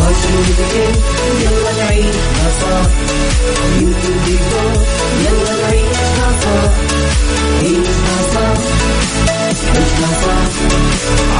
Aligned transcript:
وذكر 0.00 0.92
يلا 1.40 1.72
نعيشها 1.78 2.48
صح 2.60 2.90
عيشها 7.66 8.16
صح 8.34 8.60
عيشها 9.30 10.10
صح 10.22 10.48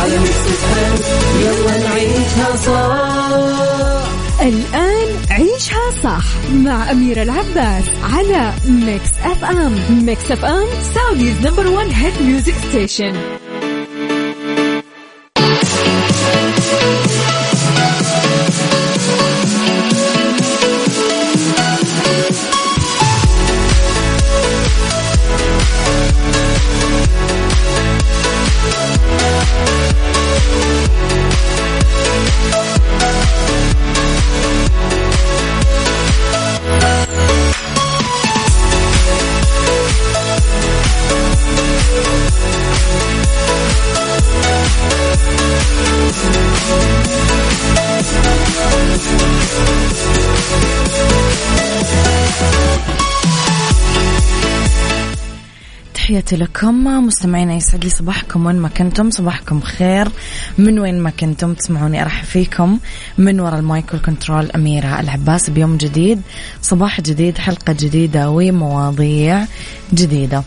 على 0.00 0.18
Mix 0.18 0.46
F 0.46 1.02
يلا 1.40 1.78
نعيشها 1.88 3.16
الآن 4.42 5.08
عيشها 5.30 5.90
صح 6.04 6.24
مع 6.52 6.90
أميرة 6.90 7.22
العباس 7.22 7.84
على 8.02 8.52
Mix 8.68 9.10
FM 9.24 10.04
Mix 10.06 10.30
FM 10.30 10.66
Saudi's 10.94 11.46
number 11.46 11.66
one 11.66 11.90
hit 11.90 12.22
music 12.22 12.54
station 12.68 13.35
تحياتي 56.06 56.36
لكم. 56.36 56.84
مستمعينا 56.84 57.54
يسعد 57.54 57.84
لي 57.84 57.90
صباحكم. 57.90 58.46
وين 58.46 58.56
ما 58.56 58.68
كنتم 58.68 59.10
صباحكم 59.10 59.60
خير. 59.60 60.08
من 60.58 60.78
وين 60.78 61.00
ما 61.00 61.10
كنتم 61.10 61.54
تسمعوني 61.54 62.02
أرحب 62.02 62.24
فيكم. 62.24 62.78
من 63.18 63.40
وراء 63.40 63.58
ال 63.58 63.67
mic 63.67 63.92
وال 63.92 64.05
control 64.05 64.50
أميرة 64.50 65.00
العباس. 65.00 65.50
بيوم 65.50 65.76
جديد 65.76 66.22
صباح 66.62 67.00
جديد 67.00 67.38
حلقة 67.38 67.72
جديدة 67.72 68.30
ومواضيع 68.30 69.44
جديدة. 69.94 70.42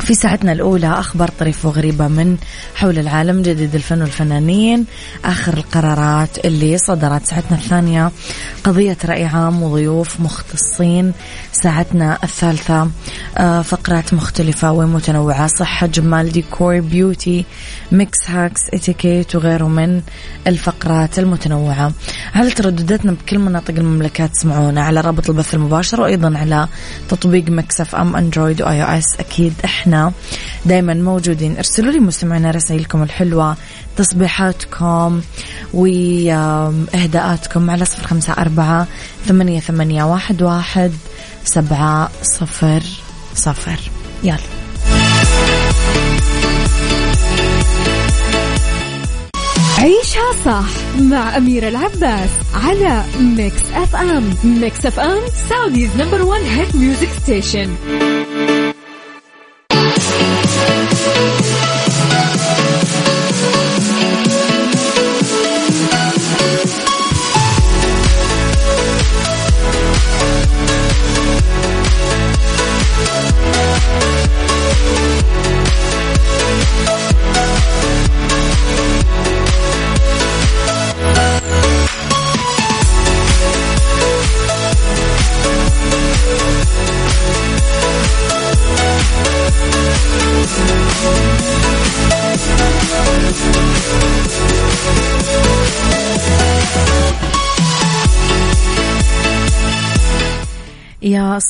في 0.00 0.14
ساعتنا 0.14 0.52
الأولى 0.52 0.86
أخبار 0.86 1.28
طريفة 1.28 1.68
وغريبة 1.68 2.08
من 2.08 2.36
حول 2.74 2.98
العالم 2.98 3.42
جديد 3.42 3.74
الفن 3.74 4.02
والفنانين 4.02 4.86
آخر 5.24 5.54
القرارات 5.54 6.44
اللي 6.44 6.78
صدرت. 6.78 7.26
ساعتنا 7.26 7.56
الثانية 7.56 8.10
قضية 8.64 8.96
رأي 9.04 9.24
عام 9.24 9.62
وضيوف 9.62 10.20
مختصين. 10.20 11.12
ساعتنا 11.52 12.18
الثالثة 12.24 12.90
آه، 13.38 13.62
فقرات 13.62 14.14
مختلفة 14.14 14.72
ومتنوعة. 14.72 15.46
صحة 15.46 15.86
جمال 15.86 16.32
ديكور 16.32 16.80
beauty 16.80 17.44
mix 17.92 18.18
hacks 18.30 18.60
إتيكيت 18.74 19.36
وغيره 19.36 19.68
من 19.68 20.02
الفقرات 20.46 21.18
المتنوعة. 21.18 21.92
على 22.34 22.50
تردداتنا 22.50 23.12
بكل 23.12 23.38
مناطق 23.38 23.74
المملكة 23.74 24.26
تسمعونا؟ 24.26 24.82
على 24.82 25.00
رابط 25.00 25.30
البث 25.30 25.54
المباشر 25.54 26.00
وأيضا 26.00 26.38
على 26.38 26.68
تطبيق 27.08 27.48
Mix 27.48 27.94
FM 27.94 28.16
أندرويد 28.16 28.62
و 28.62 28.82
iOS 28.82 29.16
أكيد 29.20 29.52
إحنا 29.74 30.12
دايما 30.66 30.94
موجودين. 30.94 31.56
ارسلوا 31.56 31.92
لي 31.92 31.98
مستمعينا 31.98 32.50
رسائلكم 32.50 33.02
الحلوة 33.02 33.56
تصبيحاتكم 33.96 35.20
وإهداءاتكم 35.74 37.70
على 37.70 37.84
صفر 37.84 38.06
خمسة 38.06 38.32
أربعة 38.32 38.86
ثمانية, 39.26 39.60
ثمانية 39.60 40.04
واحد, 40.04 40.42
واحد 40.42 40.92
سبعة 41.44 42.10
صفر 42.22 42.82
صفر. 43.34 43.78
يلا. 44.22 44.38
عيشها 49.78 50.32
صح 50.44 50.68
مع 51.00 51.36
أميرة 51.36 51.68
العباس 51.68 52.30
على 52.54 53.04
Mix 53.20 53.62
FM 53.74 54.34
Mix 54.44 54.86
FM 54.86 55.20
Saudi's 55.48 55.90
number 55.98 56.22
one 56.22 56.40
hit 56.40 56.76
music 56.76 57.08
station 57.22 57.74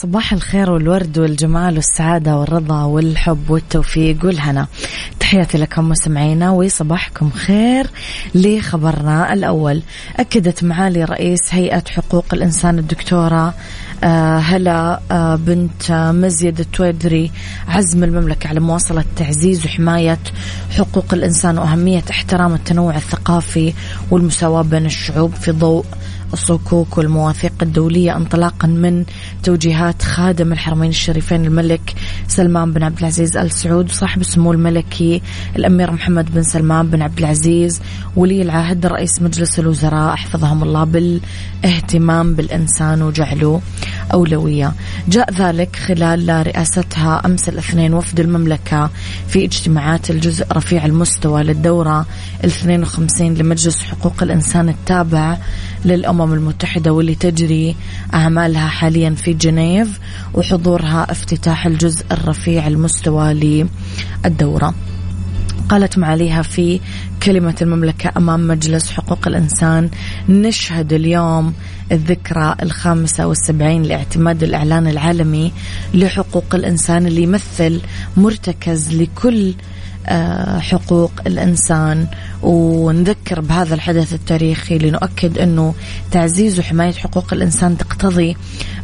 صباح 0.05 0.33
الخير 0.33 0.71
والورد 0.71 1.19
والجمال 1.19 1.77
والسعادة 1.77 2.37
والرضا 2.37 2.85
والحب 2.85 3.51
والتوفيق 3.51 4.25
والهنا. 4.25 4.67
تحياتي 5.21 5.59
لكم 5.59 5.89
مستمعينا 5.89 6.51
وصباحكم 6.51 7.31
خير 7.31 7.87
لخبرنا 8.35 9.33
الأول. 9.33 9.83
أكدت 10.17 10.65
معالي 10.65 11.05
رئيس 11.05 11.41
هيئة 11.51 11.83
حقوق 11.89 12.25
الإنسان 12.33 12.79
الدكتورة 12.79 13.55
آه، 14.05 14.39
هلا 14.39 15.01
آه، 15.11 15.37
بنت 15.37 15.93
مزيد 15.93 16.61
التويدري 16.61 17.31
عزم 17.69 18.05
المملكة 18.05 18.49
على 18.49 18.61
مواصلة 18.61 19.05
تعزيز 19.17 19.65
وحماية 19.65 20.19
حقوق 20.71 21.15
الإنسان 21.15 21.59
وأهمية 21.59 22.05
احترام 22.11 22.55
التنوع 22.55 22.97
الثقافي 22.97 23.75
والمساواة 24.11 24.63
بين 24.63 24.87
الشعوب 24.87 25.35
في 25.35 25.51
ضوء 25.53 25.85
الصكوك 26.33 26.99
والمواثيق 26.99 27.53
الدولية 27.63 28.17
انطلاقا 28.17 28.69
من 28.69 29.05
توجيهات 29.43 30.03
خادم 30.03 30.53
الحرمين 30.53 30.91
الشريفين 30.91 31.45
الملك 31.45 31.95
سلمان 32.29 32.73
بن 32.73 32.83
عبد 32.83 32.99
العزيز 32.99 33.37
آل 33.37 33.51
سعود 33.51 33.91
وصاحب 33.91 34.21
السمو 34.21 34.53
الملكي 34.53 35.23
الأمير 35.57 35.91
محمد 35.91 36.35
بن 36.35 36.43
سلمان 36.43 36.91
بن 36.91 37.03
عبد 37.03 37.19
العزيز 37.19 37.81
ولي 38.17 38.43
العهد 38.43 38.87
رئيس 38.87 39.23
مجلس 39.23 39.59
الوزراء 39.59 40.17
حفظهم 40.17 40.63
الله 40.63 40.85
بالاهتمام 40.85 42.35
بالإنسان 42.35 43.03
وجعله. 43.03 43.61
أولوية. 44.13 44.73
جاء 45.09 45.33
ذلك 45.33 45.77
خلال 45.77 46.47
رئاستها 46.47 47.23
أمس 47.27 47.49
الاثنين 47.49 47.95
وفد 47.95 48.21
المملكة 48.21 48.91
في 49.29 49.45
اجتماعات 49.45 50.11
الجزء 50.11 50.47
رفيع 50.53 50.87
المستوى 50.87 51.43
للدورة 51.43 52.07
ال 52.45 52.49
52 52.49 53.35
لمجلس 53.35 53.83
حقوق 53.83 54.23
الإنسان 54.23 54.69
التابع 54.69 55.39
للأمم 55.85 56.33
المتحدة 56.33 56.93
واللي 56.93 57.15
تجري 57.15 57.77
اعمالها 58.15 58.69
حاليا 58.69 59.11
في 59.11 59.33
جنيف 59.33 60.01
وحضورها 60.35 61.07
افتتاح 61.11 61.67
الجزء 61.67 62.05
الرفيع 62.13 62.67
المستوى 62.67 63.35
للدورة 64.25 64.75
قالت 65.69 65.99
معاليها 65.99 66.43
في 66.43 66.81
كلمة 67.25 67.55
المملكة 67.63 68.13
أمام 68.17 68.47
مجلس 68.47 68.91
حقوق 68.93 69.29
الإنسان. 69.29 69.91
نشهد 70.29 70.93
اليوم 70.93 71.55
الذكرى 71.93 72.57
الخامسة 72.63 73.27
والسبعين 73.27 73.83
لاعتماد 73.83 74.43
الإعلان 74.43 74.87
العالمي 74.89 75.53
لحقوق 75.95 76.55
الإنسان 76.55 77.07
اللي 77.07 77.23
يمثل 77.23 77.81
مرتكز 78.17 78.95
لكل 79.03 79.55
حقوق 80.61 81.13
الإنسان. 81.27 82.07
ونذكر 82.43 83.41
بهذا 83.41 83.75
الحدث 83.75 84.13
التاريخي 84.13 84.79
لنؤكد 84.79 85.39
أنه 85.39 85.75
تعزيز 86.11 86.59
وحماية 86.59 86.93
حقوق 86.93 87.33
الإنسان 87.33 87.79
تقتضي 87.79 88.37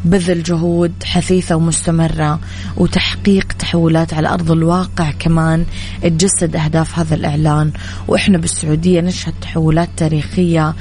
بذل 0.05 0.43
جهود 0.43 0.93
حثيثة 1.05 1.57
ومستمرة 1.57 2.41
وتحقيق 2.77 3.53
تحولات 3.53 4.15
على 4.15 4.29
أرض 4.29 4.51
الواقع 4.51 5.11
كمان 5.11 5.65
تجسد 6.03 6.57
أهداف 6.57 6.99
هذا 6.99 7.15
الإعلان. 7.15 7.73
وإحنا 8.09 8.39
بالسعودية 8.39 9.01
نشهد 9.01 9.35
تحولات 9.41 9.89
تاريخية 9.97 10.75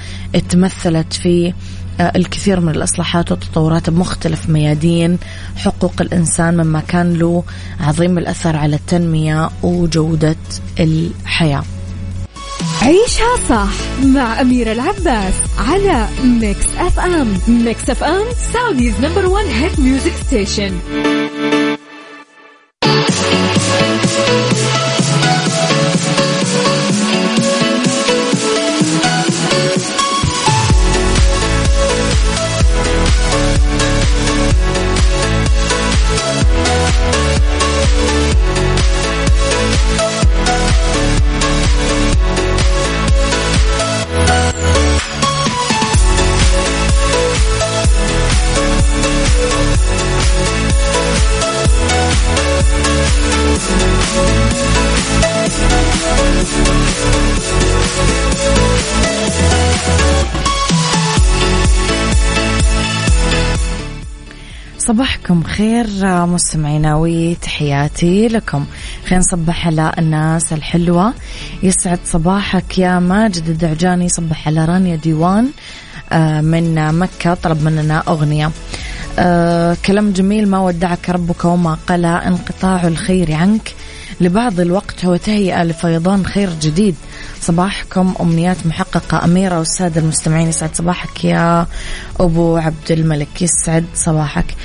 تمثلت 0.50 1.14
في 1.14 1.48
آه، 1.48 1.54
الكثير 2.02 2.60
من 2.60 2.70
الإصلاحات 2.70 3.32
والتطورات 3.32 3.90
بمختلف 3.90 4.50
ميادين. 4.50 5.18
حقوق 5.56 5.94
الإنسان 6.02 6.58
مما 6.58 6.80
كان 6.80 7.14
له 7.14 7.44
عظيم 7.80 8.18
الأثر 8.18 8.56
على 8.56 8.76
التنمية 8.76 9.50
وجودة 9.64 10.36
الحياة. 10.80 11.64
عيشها 12.82 13.36
صح 13.50 13.70
مع 14.06 14.42
أميرة 14.42 14.72
العباس 14.72 15.34
على 15.58 16.08
Mix 16.24 16.66
FM 16.78 17.38
Mix 17.48 17.90
FM 17.90 18.26
Saudi's 18.54 18.94
number 19.02 19.26
one 19.26 19.46
hit 19.46 19.80
music 19.80 20.14
station 20.28 20.72
صباحكم 65.60 65.88
خير 65.88 66.26
مستمعينا 66.26 66.96
وتحياتي 66.96 68.28
لكم. 68.28 68.66
خلينا 69.06 69.18
نصبح 69.18 69.68
على 69.68 69.92
الناس 69.98 70.54
الحلوة. 70.54 71.14
يسعد 71.64 72.00
صباحك 72.06 72.78
يا 72.78 73.00
ماجد 73.00 73.50
الدعجاني. 73.50 74.10
صبح 74.10 74.48
على 74.48 74.66
رانيا 74.66 74.96
ديوان 74.96 75.50
آه، 76.12 76.42
من 76.42 76.94
مكة 77.00 77.34
طلب 77.34 77.64
مننا 77.64 78.04
أغنية. 78.08 78.52
أه 79.20 79.78
كلام 79.86 80.12
جميل 80.12 80.48
ما 80.48 80.60
ودعك 80.60 81.10
ربك 81.10 81.46
وما 81.46 81.78
قلى. 81.88 82.22
انقطاع 82.28 82.88
الخير 82.88 83.34
عنك. 83.34 83.74
لبعض 84.22 84.60
الوقت 84.60 85.06
هو 85.06 85.16
تهيئة 85.16 85.64
لفيضان 85.64 86.26
خير 86.26 86.50
جديد. 86.62 86.96
صباحكم 87.42 88.14
أمنيات 88.22 88.66
محققة 88.66 89.26
أميرة. 89.26 89.60
والسادة 89.60 90.02
المستمعين 90.02 90.48
يسعد 90.48 90.76
صباحك 90.76 91.26
يا 91.26 91.68
أبو 92.20 92.58
عبد 92.58 92.92
الملك. 92.92 93.42
يسعد 93.42 93.86
صباحك. 93.96 94.56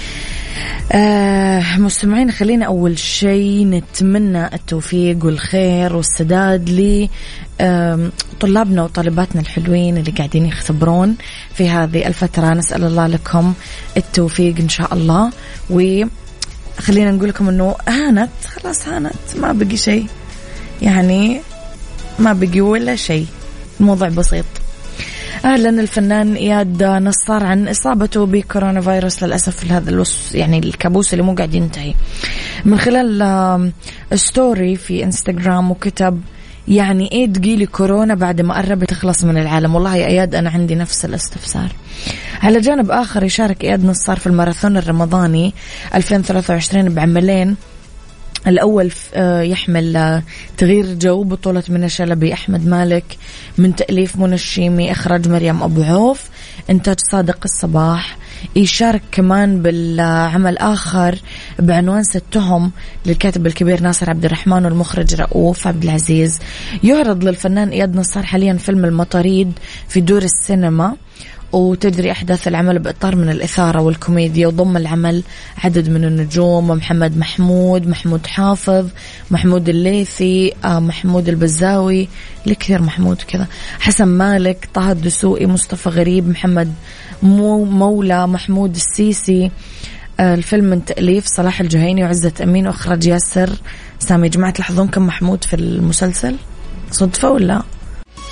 آه 0.92 1.78
مستمعين 1.78 2.30
خلينا 2.30 2.66
أول 2.66 2.98
شيء 2.98 3.66
نتمنى 3.66 4.54
التوفيق 4.54 5.24
والخير 5.24 5.96
والسداد 5.96 6.70
ل 6.70 7.08
آه 7.60 8.10
طلابنا 8.40 8.82
وطالباتنا 8.82 9.40
الحلوين 9.40 9.96
اللي 9.98 10.10
قاعدين 10.10 10.46
يختبرون 10.46 11.16
في 11.54 11.68
هذه 11.68 12.06
الفترة. 12.06 12.54
نسأل 12.54 12.84
الله 12.84 13.06
لكم 13.06 13.54
التوفيق 13.96 14.58
إن 14.58 14.68
شاء 14.68 14.94
الله. 14.94 15.30
وخلينا 15.70 17.10
نقول 17.10 17.28
لكم 17.28 17.48
أنه 17.48 17.76
هانت 17.88 18.30
خلاص 18.46 18.88
هانت 18.88 19.36
ما 19.40 19.52
بقي 19.52 19.76
شيء. 19.76 20.06
يعني 20.82 21.40
ما 22.18 22.32
بقي 22.32 22.60
ولا 22.60 22.96
شيء. 22.96 23.26
الموضوع 23.80 24.08
بسيط. 24.08 24.44
أعلن 25.44 25.68
الفنان 25.68 26.34
إياد 26.34 26.82
نصار 26.82 27.44
عن 27.44 27.68
إصابته 27.68 28.26
بكورونا 28.26 28.80
فيروس 28.80 29.22
للاسف 29.22 29.72
هذا 29.72 29.90
الوصف 29.90 30.34
يعني 30.34 30.58
الكابوس 30.58 31.12
اللي 31.12 31.24
مو 31.24 31.34
قاعد 31.34 31.54
ينتهي. 31.54 31.94
من 32.64 32.78
خلال 32.78 33.72
story 34.14 34.76
في 34.76 35.04
انستغرام 35.04 35.70
وكتب 35.70 36.20
يعني 36.68 37.12
إيه 37.12 37.32
تجيلي 37.32 37.66
كورونا 37.66 38.14
بعد 38.14 38.40
ما 38.40 38.54
قربت 38.54 38.90
تخلص 38.90 39.24
من 39.24 39.38
العالم؟ 39.38 39.74
والله 39.74 39.96
يا 39.96 40.06
إياد 40.06 40.34
أنا 40.34 40.50
عندي 40.50 40.74
نفس 40.74 41.04
الاستفسار. 41.04 41.72
على 42.42 42.60
جانب 42.60 42.90
آخر 42.90 43.24
يشارك 43.24 43.64
إياد 43.64 43.84
نصار 43.84 44.18
في 44.18 44.26
الماراثون 44.26 44.76
الرمضاني 44.76 45.54
2023 45.94 46.94
بعملين. 46.94 47.56
الأول 48.46 48.90
آه، 49.14 49.40
يحمل 49.42 49.96
آه، 49.96 50.22
تغيير 50.56 50.94
جو 50.94 51.24
بطولة 51.24 51.62
من 51.68 51.84
الشلبي 51.84 52.32
أحمد 52.32 52.66
مالك 52.66 53.16
من 53.58 53.76
تأليف 53.76 54.16
منى 54.16 54.34
الشيمي 54.34 54.92
إخراج 54.92 55.28
مريم 55.28 55.62
أبو 55.62 55.82
عوف 55.82 56.28
إنتاج 56.70 56.96
صادق 57.10 57.38
الصباح 57.44 58.16
يشارك 58.56 59.02
كمان 59.12 59.62
بالعمل 59.62 60.58
آخر 60.58 61.18
بعنوان 61.58 62.02
ستهم 62.02 62.72
للكاتب 63.06 63.46
الكبير 63.46 63.80
ناصر 63.80 64.10
عبد 64.10 64.24
الرحمن 64.24 64.64
والمخرج 64.64 65.14
رؤوف 65.14 65.66
عبد 65.66 65.82
العزيز. 65.82 66.38
يعرض 66.84 67.24
للفنان 67.24 67.68
إياد 67.68 67.96
نصار 67.96 68.22
حاليا 68.22 68.54
فيلم 68.54 68.84
المطاريد 68.84 69.52
في 69.88 70.00
دور 70.00 70.22
السينما. 70.22 70.96
وتجري 71.54 72.10
أحداث 72.10 72.48
العمل 72.48 72.78
بإطار 72.78 73.16
من 73.16 73.30
الإثارة 73.30 73.80
والكوميديا 73.80 74.46
وضم 74.46 74.76
العمل 74.76 75.22
عدد 75.64 75.88
من 75.88 76.04
النجوم 76.04 76.68
محمد 76.68 77.18
محمود 77.18 77.88
محمود 77.88 78.26
حافظ 78.26 78.88
محمود 79.30 79.68
الليثي 79.68 80.52
آه، 80.64 80.78
محمود 80.78 81.28
البزاوي 81.28 82.08
لكثير 82.46 82.82
محمود 82.82 83.22
كذا 83.22 83.46
حسن 83.80 84.04
مالك 84.04 84.68
طه 84.74 84.92
الدسوقي 84.92 85.46
مصطفى 85.46 85.88
غريب 85.88 86.28
محمد 86.28 86.72
مو 87.22 87.64
مولى 87.64 88.26
محمود 88.26 88.74
السيسي. 88.74 89.50
آه، 90.20 90.34
الفيلم 90.34 90.64
من 90.64 90.84
تأليف 90.84 91.26
صلاح 91.26 91.60
الجهيني 91.60 92.04
وعزة 92.04 92.32
أمين 92.42 92.66
وإخراج 92.66 93.06
ياسر. 93.06 93.50
سامي 93.98 94.28
جماعة 94.28 94.52
تلاحظون 94.52 94.88
كم 94.88 95.06
محمود 95.06 95.44
في 95.44 95.56
المسلسل؟ 95.56 96.36
صدفة 96.90 97.30
ولا؟ 97.30 97.62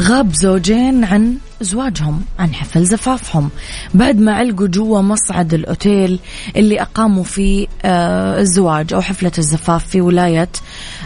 غاب 0.00 0.34
زوجين 0.34 1.04
عن 1.04 1.34
زواجهم 1.60 2.22
عن 2.38 2.54
حفل 2.54 2.84
زفافهم. 2.84 3.50
بعد 3.94 4.18
ما 4.18 4.32
علقوا 4.34 4.66
جوا 4.66 5.00
مصعد 5.00 5.54
الأوتيل 5.54 6.18
اللي 6.56 6.82
أقاموا 6.82 7.24
فيه 7.24 7.66
آه 7.84 8.40
الزواج 8.40 8.92
أو 8.92 9.00
حفلة 9.00 9.32
الزفاف 9.38 9.86
في 9.86 10.00
ولاية 10.00 10.48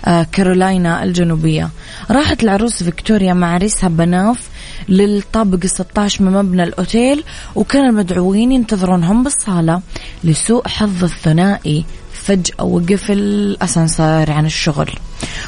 آه 0.05 0.27
كارولاينا 0.33 1.03
الجنوبية. 1.05 1.71
راحت 2.11 2.43
العروس 2.43 2.83
فيكتوريا 2.83 3.35
مع 3.35 3.55
عريسها 3.55 3.89
بناف 3.89 4.49
للطابق 4.89 5.67
16 5.67 6.25
من 6.25 6.33
مبنى 6.33 6.63
الأوتيل 6.63 7.25
وكان 7.55 7.87
المدعوين 7.89 8.53
ينتظرونهم 8.53 9.23
بالصالة 9.25 9.81
لسوء 10.25 10.69
حظ 10.69 11.05
الثنائي 11.05 11.85
فجأة 12.13 12.65
وقف 12.65 13.11
الأسانسير 13.11 14.33
عن 14.33 14.47
الشغل. 14.47 14.91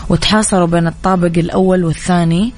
وتحاصروا 0.08 0.66
بين 0.66 0.86
الطابق 0.86 1.38
الأول 1.38 1.84
والثاني 1.84 2.52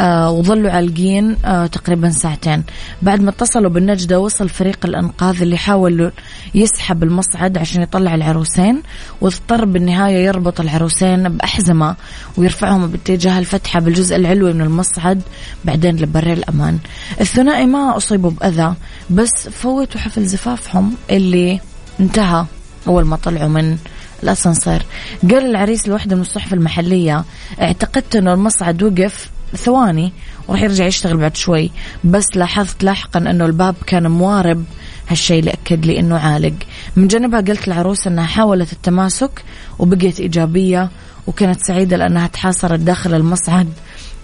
آه 0.00 0.30
وظلوا 0.30 0.70
عالقين 0.70 1.36
آه 1.44 1.66
تقريبا 1.66 2.10
ساعتين. 2.10 2.62
بعد 3.02 3.20
ما 3.20 3.30
اتصلوا 3.30 3.70
بالنجدة 3.70 4.20
وصل 4.20 4.48
فريق 4.48 4.78
الأنقاذ 4.84 5.42
اللي 5.42 5.56
حاول 5.58 6.12
يسحب 6.54 7.02
المصعد 7.02 7.58
عشان 7.58 7.82
يطلع 7.82 8.14
العروسين 8.14 8.82
واضطر 9.20 9.64
بالنهاية 9.64 10.24
يربط 10.26 10.60
العروسين 10.60 11.28
بأحزمة 11.28 11.96
ويرفعهم 12.36 12.86
باتجاه 12.86 13.38
الفتحة 13.38 13.80
بالجزء 13.80 14.16
العلوي 14.16 14.52
من 14.52 14.60
المصعد 14.60 15.22
بعدين 15.64 15.96
لبر 15.96 16.32
الأمان. 16.32 16.78
الثنائي 17.20 17.66
ما 17.66 17.96
أصيبوا 17.96 18.30
بأذى 18.30 18.74
بس 19.10 19.48
فوتوا 19.48 20.00
حفل 20.00 20.24
زفافهم 20.24 20.94
اللي 21.10 21.60
انتهى 22.00 22.44
أول 22.86 23.04
ما 23.04 23.16
طلعوا 23.16 23.48
من 23.48 23.76
الأسانسير. 24.22 24.82
قال 25.22 25.46
العريس 25.46 25.88
لوحدة 25.88 26.16
من 26.16 26.22
الصحف 26.22 26.54
المحلية 26.54 27.24
اعتقدت 27.60 28.16
أنه 28.16 28.32
المصعد 28.34 28.82
وقف 28.82 29.30
ثواني 29.56 30.12
وراح 30.48 30.62
يرجع 30.62 30.86
يشتغل 30.86 31.16
بعد 31.16 31.36
شوي. 31.36 31.70
بس 32.04 32.24
لاحظت 32.34 32.84
لاحقا 32.84 33.18
أنه 33.18 33.46
الباب 33.46 33.74
كان 33.86 34.10
موارب 34.10 34.64
هالشيء 35.08 35.38
اللي 35.38 35.50
أكد 35.50 35.86
لي 35.86 36.00
أنه 36.00 36.18
عالق. 36.18 36.54
من 36.96 37.08
جانبها 37.08 37.40
قلت 37.40 37.68
العروس 37.68 38.06
أنها 38.06 38.26
حاولت 38.26 38.72
التماسك 38.72 39.44
وبقيت 39.78 40.20
إيجابية 40.20 40.90
وكانت 41.26 41.66
سعيدة 41.66 41.96
لأنها 41.96 42.26
تحاصرت 42.26 42.80
داخل 42.80 43.14
المصعد 43.14 43.68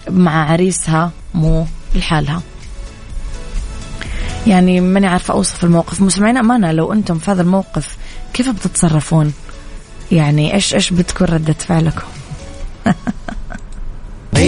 مع 0.09 0.51
عريسها 0.51 1.11
مو 1.33 1.65
لحالها. 1.95 2.41
يعني 4.47 4.81
ماني 4.81 5.07
عارفة 5.07 5.33
أوصف 5.33 5.63
الموقف. 5.63 6.01
مسمعين 6.01 6.37
أمانة 6.37 6.71
لو 6.71 6.93
أنتم 6.93 7.17
في 7.17 7.31
هذا 7.31 7.41
الموقف 7.41 7.97
كيف 8.33 8.49
بتتصرفون؟ 8.49 9.33
يعني 10.11 10.53
إيش 10.53 10.73
إيش 10.73 10.93
بتكون 10.93 11.27
ردة 11.27 11.53
فعلكم؟ 11.53 12.07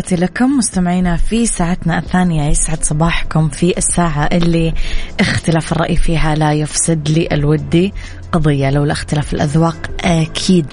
تحياتي 0.00 0.24
لكم 0.24 0.56
مستمعينا 0.58 1.16
في 1.16 1.46
ساعتنا 1.46 1.98
الثانية 1.98 2.50
يسعد 2.50 2.84
صباحكم 2.84 3.48
في 3.48 3.78
الساعة 3.78 4.24
اللي 4.24 4.74
اختلاف 5.20 5.72
الرأي 5.72 5.96
فيها 5.96 6.34
لا 6.34 6.52
يفسد 6.52 7.08
لي 7.08 7.28
الودي 7.32 7.92
قضية 8.32 8.70
لولا 8.70 8.92
اختلاف 8.92 9.34
الأذواق 9.34 9.90
أكيد 10.04 10.66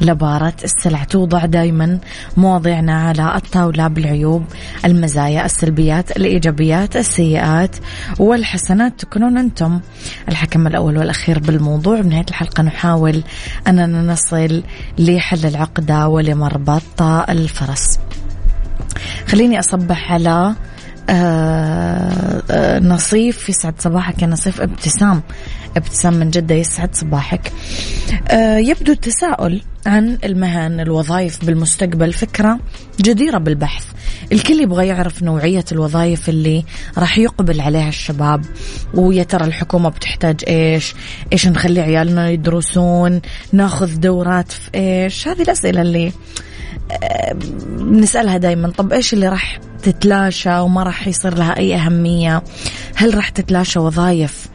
لبارة 0.00 0.54
السلع. 0.64 1.04
توضع 1.04 1.44
دائما 1.44 1.98
مواضيعنا 2.36 2.94
على 2.94 3.36
الطاولة 3.36 3.88
بالعيوب 3.88 4.44
المزايا 4.84 5.44
السلبيات 5.44 6.16
الإيجابيات 6.16 6.96
السيئات 6.96 7.76
والحسنات. 8.18 9.00
تكونون 9.00 9.38
أنتم 9.38 9.80
الحكم 10.28 10.66
الأول 10.66 10.98
والأخير 10.98 11.38
بالموضوع. 11.38 12.00
بنهاية 12.00 12.26
الحلقة 12.28 12.62
نحاول 12.62 13.22
أننا 13.68 14.12
نصل 14.12 14.62
لحل 14.98 15.46
العقدة 15.46 16.08
ولمربط 16.08 17.02
الفرس. 17.02 17.98
خليني 19.26 19.58
أصبح 19.58 20.12
على 20.12 20.54
آه 21.08 22.42
آه 22.50 22.78
نصيف 22.78 23.48
يسعد 23.48 23.74
صباحك 23.78 24.22
يا 24.22 24.26
نصيف 24.26 24.60
ابتسام. 24.60 25.22
ابتسام 25.76 26.14
من 26.14 26.30
جدة 26.30 26.54
يسعد 26.54 26.94
صباحك. 26.94 27.52
آه 28.28 28.56
يبدو 28.56 28.92
التساؤل 28.92 29.62
عن 29.86 30.18
المهن 30.24 30.80
الوظائف 30.80 31.44
بالمستقبل 31.44 32.12
فكرة 32.12 32.60
جديرة 33.00 33.38
بالبحث. 33.38 33.86
الكل 34.32 34.62
يبغى 34.62 34.86
يعرف 34.86 35.22
نوعية 35.22 35.64
الوظائف 35.72 36.28
اللي 36.28 36.64
راح 36.98 37.18
يقبل 37.18 37.60
عليها 37.60 37.88
الشباب. 37.88 38.44
ويا 38.94 39.22
ترى 39.22 39.44
الحكومة 39.44 39.88
بتحتاج 39.88 40.40
إيش؟ 40.48 40.94
إيش 41.32 41.48
نخلي 41.48 41.80
عيالنا 41.80 42.30
يدرسون؟ 42.30 43.20
ناخذ 43.52 44.00
دورات 44.00 44.52
في 44.52 44.70
إيش؟ 44.74 45.28
هذه 45.28 45.42
الأسئلة 45.42 45.82
اللي 45.82 46.12
بنسألها 47.68 48.36
دايما. 48.36 48.70
طب 48.70 48.92
إيش 48.92 49.12
اللي 49.12 49.28
راح 49.28 49.58
تتلاشى 49.82 50.58
وما 50.58 50.82
راح 50.82 51.08
يصير 51.08 51.34
لها 51.34 51.56
أي 51.56 51.74
أهمية؟ 51.74 52.42
هل 52.94 53.14
راح 53.14 53.28
تتلاشى 53.28 53.78
وظائف 53.78 54.46
آه 54.46 54.53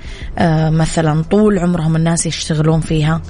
مثلا 0.70 1.24
طول 1.24 1.60
عمرهم 1.60 1.96
الناس 1.96 2.26
يشتغلون 2.26 2.80
فيها. 2.80 3.22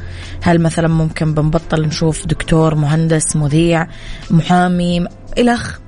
هل 0.44 0.62
مثلا 0.62 0.88
ممكن 0.88 1.34
بنبطل 1.34 1.82
نشوف 1.82 2.28
دكتور 2.28 2.76
مهندس 2.76 3.36
مذيع 3.36 3.88
محامي 4.32 5.08
إلخ 5.38 5.80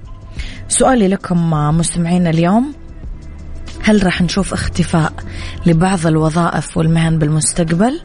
سؤالي 0.67 1.07
لكم 1.07 1.49
مستمعين 1.77 2.27
اليوم 2.27 2.73
هل 3.83 4.05
راح 4.05 4.21
نشوف 4.21 4.53
اختفاء 4.53 5.13
لبعض 5.65 6.07
الوظائف 6.07 6.77
والمهن 6.77 7.19
بالمستقبل؟ 7.19 8.01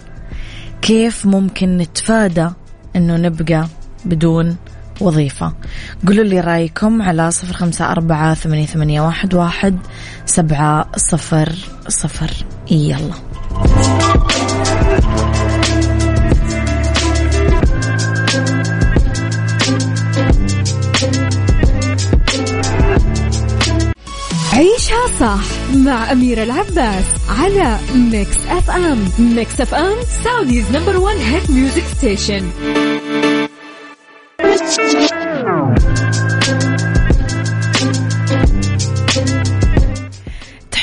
كيف 0.83 1.27
ممكن 1.27 1.77
نتفادى 1.77 2.49
إنه 2.97 3.17
نبقى 3.17 3.67
بدون 4.05 4.57
وظيفة. 5.01 5.53
قولوا 6.07 6.25
لي 6.25 6.41
رأيكم 6.41 7.03
على 7.03 7.31
صفر 7.31 7.53
خمسة 7.53 7.93
أربعة 7.93 8.35
ثمانية, 8.35 8.67
ثمانية 8.67 9.01
واحد, 9.01 9.35
واحد 9.35 9.79
سبعة 10.27 10.91
صفر 10.97 11.53
صفر. 11.89 12.31
يلا. 12.71 13.15
عيشها 24.53 25.07
صح 25.21 25.45
مع 25.75 26.13
أميرة 26.13 26.43
العباس 26.43 27.05
على 27.29 27.79
Mix 27.95 28.37
FM 28.49 29.09
Mix 29.19 29.61
FM 29.61 29.97
Saudi's 30.25 30.65
number 30.73 30.97
one 30.97 31.17
hit 31.17 31.51
music 31.51 31.85
station 31.97 32.51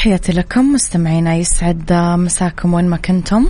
تحياتي 0.03 0.31
لكم. 0.31 0.73
مستمعينا 0.73 1.35
يسعد 1.35 1.93
مساكم 1.93 2.73
وين 2.73 2.85
ما 2.89 2.97
كنتم 2.97 3.47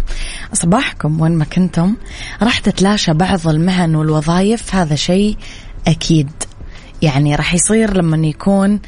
صباحكم 0.54 1.22
وين 1.22 1.32
ما 1.32 1.46
كنتم. 1.46 1.96
راح 2.42 2.60
تتلاشى 2.60 3.14
بعض 3.14 3.48
المهن 3.48 3.96
والوظائف 3.96 4.76
هذا 4.76 4.96
شيء 4.96 5.38
أكيد. 5.88 6.30
يعني 7.02 7.36
راح 7.36 7.54
يصير 7.54 7.98
لما 7.98 8.28
يكون 8.28 8.80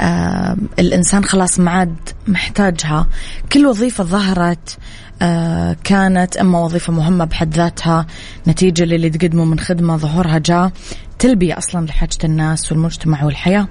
آه 0.00 0.56
الإنسان 0.78 1.24
خلاص 1.24 1.60
ما 1.60 1.70
عاد 1.70 1.96
محتاجها. 2.28 3.06
كل 3.52 3.66
وظيفة 3.66 4.04
ظهرت 4.04 4.78
آه 5.22 5.76
كانت 5.84 6.36
إما 6.36 6.58
وظيفة 6.58 6.92
مهمة 6.92 7.24
بحد 7.24 7.54
ذاتها 7.54 8.06
نتيجة 8.48 8.84
للي 8.84 9.10
تقدمه 9.10 9.44
من 9.44 9.60
خدمة 9.60 9.96
ظهورها 9.96 10.38
جاء 10.38 10.72
تلبية 11.18 11.58
أصلا 11.58 11.86
لحاجة 11.86 12.18
الناس 12.24 12.72
والمجتمع 12.72 13.24
والحياة. 13.24 13.68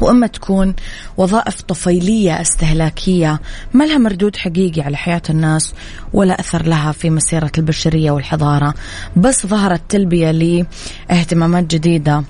وإما 0.00 0.26
تكون 0.26 0.74
وظائف 1.16 1.62
طفيلية 1.62 2.40
استهلاكية 2.40 3.40
ما 3.72 3.84
لها 3.84 3.98
مردود 3.98 4.36
حقيقي 4.36 4.82
على 4.82 4.96
حياة 4.96 5.22
الناس 5.30 5.74
ولا 6.12 6.40
أثر 6.40 6.66
لها 6.66 6.92
في 6.92 7.10
مسيرة 7.10 7.52
البشرية 7.58 8.10
والحضارة. 8.10 8.74
بس 9.16 9.46
ظهرت 9.46 9.82
تلبية 9.88 10.30
لأهتمامات 10.30 11.64
جديدة 11.64 12.24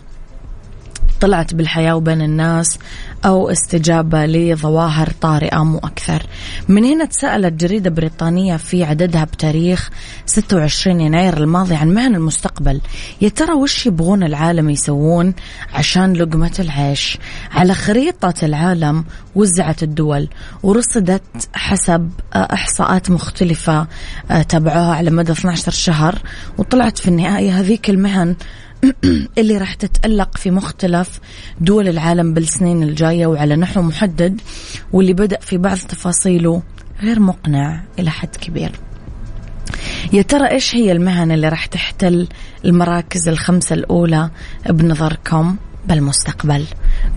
طلعت 1.21 1.55
بالحياة 1.55 1.97
وبين 1.97 2.23
الناس 2.23 2.79
أو 3.25 3.51
استجابة 3.51 4.27
لظواهر 4.27 5.11
طارئة 5.21 5.65
مو 5.65 5.79
أكثر. 5.79 6.23
من 6.69 6.85
هنا 6.85 7.05
تساءلت 7.05 7.53
جريدة 7.53 7.91
بريطانية 7.91 8.57
في 8.57 8.85
عددها 8.85 9.25
بتاريخ 9.25 9.91
26 10.27 11.01
يناير 11.01 11.37
الماضي 11.37 11.75
عن 11.75 11.95
مهن 11.95 12.15
المستقبل. 12.15 12.81
يا 13.21 13.29
ترى 13.29 13.53
وش 13.53 13.87
يبغون 13.87 14.23
العالم 14.23 14.71
يسوون 14.71 15.35
عشان 15.73 16.13
لقمة 16.13 16.53
العيش؟ 16.59 17.19
على 17.53 17.75
خريطة 17.75 18.35
العالم 18.43 19.05
وزعت 19.35 19.83
الدول 19.83 20.29
ورصدت 20.63 21.23
حسب 21.53 22.11
إحصاءات 22.35 23.11
مختلفة 23.11 23.87
تابعوها 24.49 24.95
على 24.95 25.11
مدى 25.11 25.33
12 25.33 25.73
شهر 25.73 26.19
وطلعت 26.59 26.99
في 26.99 27.09
النهاية 27.09 27.61
هذيك 27.61 27.91
المهن 27.91 28.37
اللي 29.39 29.59
راح 29.59 29.75
تتألق 29.75 30.37
في 30.37 30.51
مختلف 30.51 31.21
دول 31.61 31.89
العالم 31.89 32.35
بالسنين 32.35 32.83
الجاية 32.83 33.27
وعلى 33.27 33.57
نحو 33.57 33.83
محدد 33.83 34.41
واللي 34.93 35.13
بدأ 35.13 35.41
في 35.41 35.59
بعض 35.59 35.77
تفاصيله 35.77 36.63
غير 37.03 37.21
مقنع 37.21 37.83
إلى 37.99 38.11
حد 38.11 38.37
كبير. 38.37 38.73
يا 40.13 40.23
ترى 40.23 40.51
إيش 40.51 40.75
هي 40.75 40.93
المهن 40.93 41.33
اللي 41.33 41.49
راح 41.49 41.67
تحتل 41.67 42.29
المراكز 42.65 43.29
الخمسة 43.29 43.75
الأولى 43.75 44.31
بنظركم 44.67 45.57
بالمستقبل؟ 45.89 46.65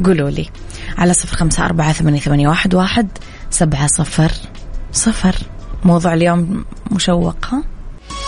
قولوا 0.05 0.29
لي 0.29 0.49
على 0.97 1.13
صفر 1.13 1.37
خمسة 1.37 1.65
أربعة 1.65 1.93
ثمانية 1.93 2.47
واحد 2.47 2.75
واحد 2.75 3.07
سبعة 3.49 3.87
صفر 3.87 4.31
صفر. 4.91 5.35
موضوع 5.85 6.13
اليوم 6.13 6.65
مشوق 6.91 7.45
ها؟ 7.45 7.72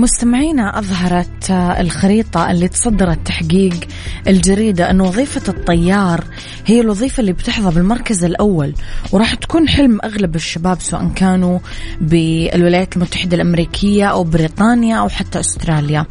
مستمعينا 0.00 0.78
أظهرت 0.78 1.50
الخريطة 1.50 2.50
اللي 2.50 2.68
تصدرت 2.68 3.26
تحقيق 3.26 3.74
الجريدة 4.28 4.90
أن 4.90 5.00
وظيفة 5.00 5.52
الطيار 5.52 6.24
هي 6.66 6.80
الوظيفة 6.80 7.20
اللي 7.20 7.32
بتحظى 7.32 7.74
بالمركز 7.74 8.24
الأول 8.24 8.74
وراح 9.12 9.34
تكون 9.34 9.68
حلم 9.68 9.98
أغلب 10.04 10.36
الشباب 10.36 10.80
سواء 10.80 11.10
كانوا 11.16 11.58
بالولايات 12.00 12.96
المتحدة 12.96 13.36
الأمريكية 13.36 14.06
أو 14.06 14.24
بريطانيا 14.24 14.96
أو 14.96 15.08
حتى 15.08 15.40
أستراليا. 15.40 16.06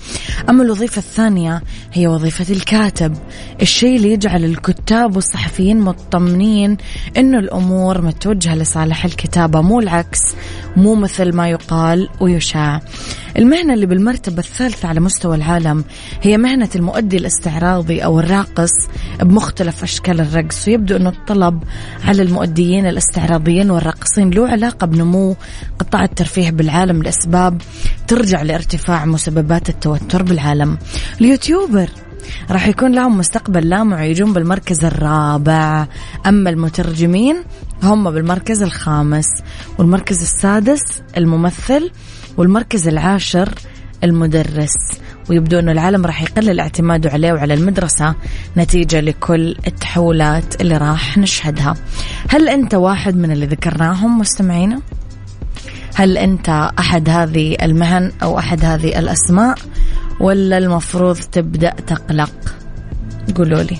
أما 0.50 0.64
الوظيفة 0.64 1.00
الثانية 1.00 1.62
هي 1.94 2.08
وظيفة 2.08 2.54
الكاتب 2.54 3.18
الشيء 3.62 3.96
اللي 3.96 4.12
يجعل 4.12 4.46
الكتاب 4.46 5.16
والصحفيين 5.16 5.80
مطمنين 5.80 6.78
أنه 7.18 7.40
الأمور 7.40 8.02
متوجهة 8.02 8.56
لصالح 8.56 9.06
الكتابة 9.06 9.62
مو 9.62 9.80
العكس 9.80 10.20
مو 10.78 10.96
مثل 10.96 11.36
ما 11.36 11.50
يقال 11.50 12.10
ويشاع. 12.20 12.82
المهنة 13.38 13.74
اللي 13.80 13.96
بالمرتبة 13.96 14.40
الثالثة 14.40 14.88
على 14.88 15.00
مستوى 15.00 15.36
العالم 15.36 15.84
هي 16.22 16.38
مهنة 16.38 16.70
المؤدي 16.76 17.18
الاستعراضي 17.18 18.00
أو 18.00 18.20
الراقص 18.20 18.72
بمختلف 19.22 19.84
أشكال 19.84 20.22
الرقص. 20.22 20.68
ويبدو 20.68 20.96
أنه 20.96 21.10
الطلب 21.10 21.64
على 22.06 22.22
المؤديين 22.22 22.86
الاستعراضيين 22.86 23.72
والراقصين 23.72 24.30
له 24.30 24.48
علاقة 24.48 24.88
بنمو 24.88 25.36
قطاع 25.80 26.04
الترفيه 26.04 26.50
بالعالم 26.50 27.04
لأسباب 27.04 27.62
ترجع 28.08 28.42
لارتفاع 28.42 29.06
مسببات 29.06 29.70
التوتر 29.70 30.24
بالعالم. 30.24 30.78
اليوتيوبر 31.22 31.90
راح 32.52 32.68
يكون 32.68 32.92
لهم 32.92 33.18
مستقبل 33.18 33.70
لامع 33.70 34.00
ويجون 34.00 34.34
بالمركز 34.34 34.86
الرابع. 34.86 35.88
أما 36.26 36.50
المترجمين 36.50 37.44
هم 37.84 38.12
بالمركز 38.12 38.64
الخامس 38.64 39.28
والمركز 39.78 40.22
السادس 40.22 40.82
الممثل 41.18 41.92
والمركز 42.40 42.88
العاشر 42.88 43.54
المدرس. 44.04 44.76
ويبدو 45.30 45.60
أنه 45.60 45.72
العالم 45.72 46.06
راح 46.06 46.22
يقلل 46.22 46.60
اعتماده 46.60 47.10
عليه 47.10 47.34
وعلى 47.34 47.54
المدرسة 47.54 48.16
نتيجة 48.58 49.00
لكل 49.00 49.56
التحولات 49.68 50.62
اللي 50.62 50.78
راح 50.78 51.18
نشهدها. 51.18 51.76
هل 52.30 52.50
أنت 52.50 52.76
واحد 52.76 53.16
من 53.16 53.32
اللي 53.32 53.46
ذكرناهم 53.46 54.20
مستمعينا؟ 54.20 54.82
هل 55.96 56.18
أنت 56.18 56.50
أحد 56.80 57.10
هذه 57.10 57.58
المهن 57.62 58.12
أو 58.24 58.40
أحد 58.40 58.66
هذه 58.66 59.00
الأسماء؟ 59.00 59.58
ولا 60.20 60.58
المفروض 60.58 61.18
تبدأ 61.18 61.70
تقلق؟ 61.70 62.56
قولوا 63.36 63.64
لي. 63.64 63.80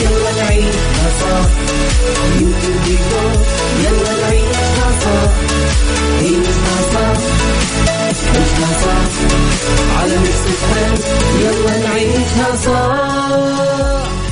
يلا 0.00 0.32
نعيشها 0.42 1.08
صح 1.20 1.48
يلا 3.84 4.20
نعيشها 4.20 4.90
صح 5.00 5.32
عيشها 6.20 6.76
صح 6.92 7.16
عيشها 8.34 8.70
صح 8.82 9.10
على 10.00 10.16
يلا 11.40 11.88
نعيشها 11.88 12.56
صح 12.64 13.26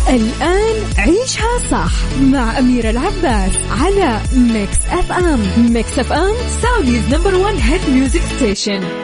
الآن 0.09 0.77
عيشها 0.99 1.59
صح 1.71 1.93
مع 2.21 2.59
أميرة 2.59 2.91
العباس 2.91 3.53
على 3.81 4.21
Mix 4.33 4.79
FM 4.91 5.41
Mix 5.73 5.99
FM 5.99 6.35
Saudi's 6.63 7.15
number 7.15 7.35
one 7.35 7.55
hit 7.55 7.81
music 7.91 8.23
station 8.37 9.04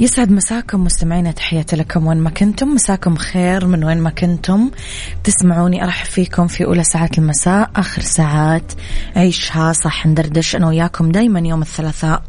يسعد 0.00 0.30
مساكم 0.30 0.84
مستمعينا 0.84 1.30
تحياتي 1.30 1.76
لكم 1.76 2.06
وين 2.06 2.18
ما 2.18 2.30
كنتم. 2.30 2.68
مساكم 2.68 3.16
خير 3.16 3.66
من 3.66 3.84
وين 3.84 3.98
ما 3.98 4.10
كنتم. 4.10 4.70
تسمعوني 5.24 5.84
أرحب 5.84 6.06
فيكم 6.06 6.46
في 6.46 6.64
أولى 6.64 6.84
ساعات 6.84 7.18
المساء 7.18 7.70
آخر 7.76 8.02
ساعات 8.02 8.72
عيشها 9.16 9.72
صح 9.72 10.06
ندردش 10.06 10.56
أنا 10.56 10.68
وياكم 10.68 11.12
دائما 11.12 11.40
يوم 11.40 11.62
الثلاثاء 11.62 12.22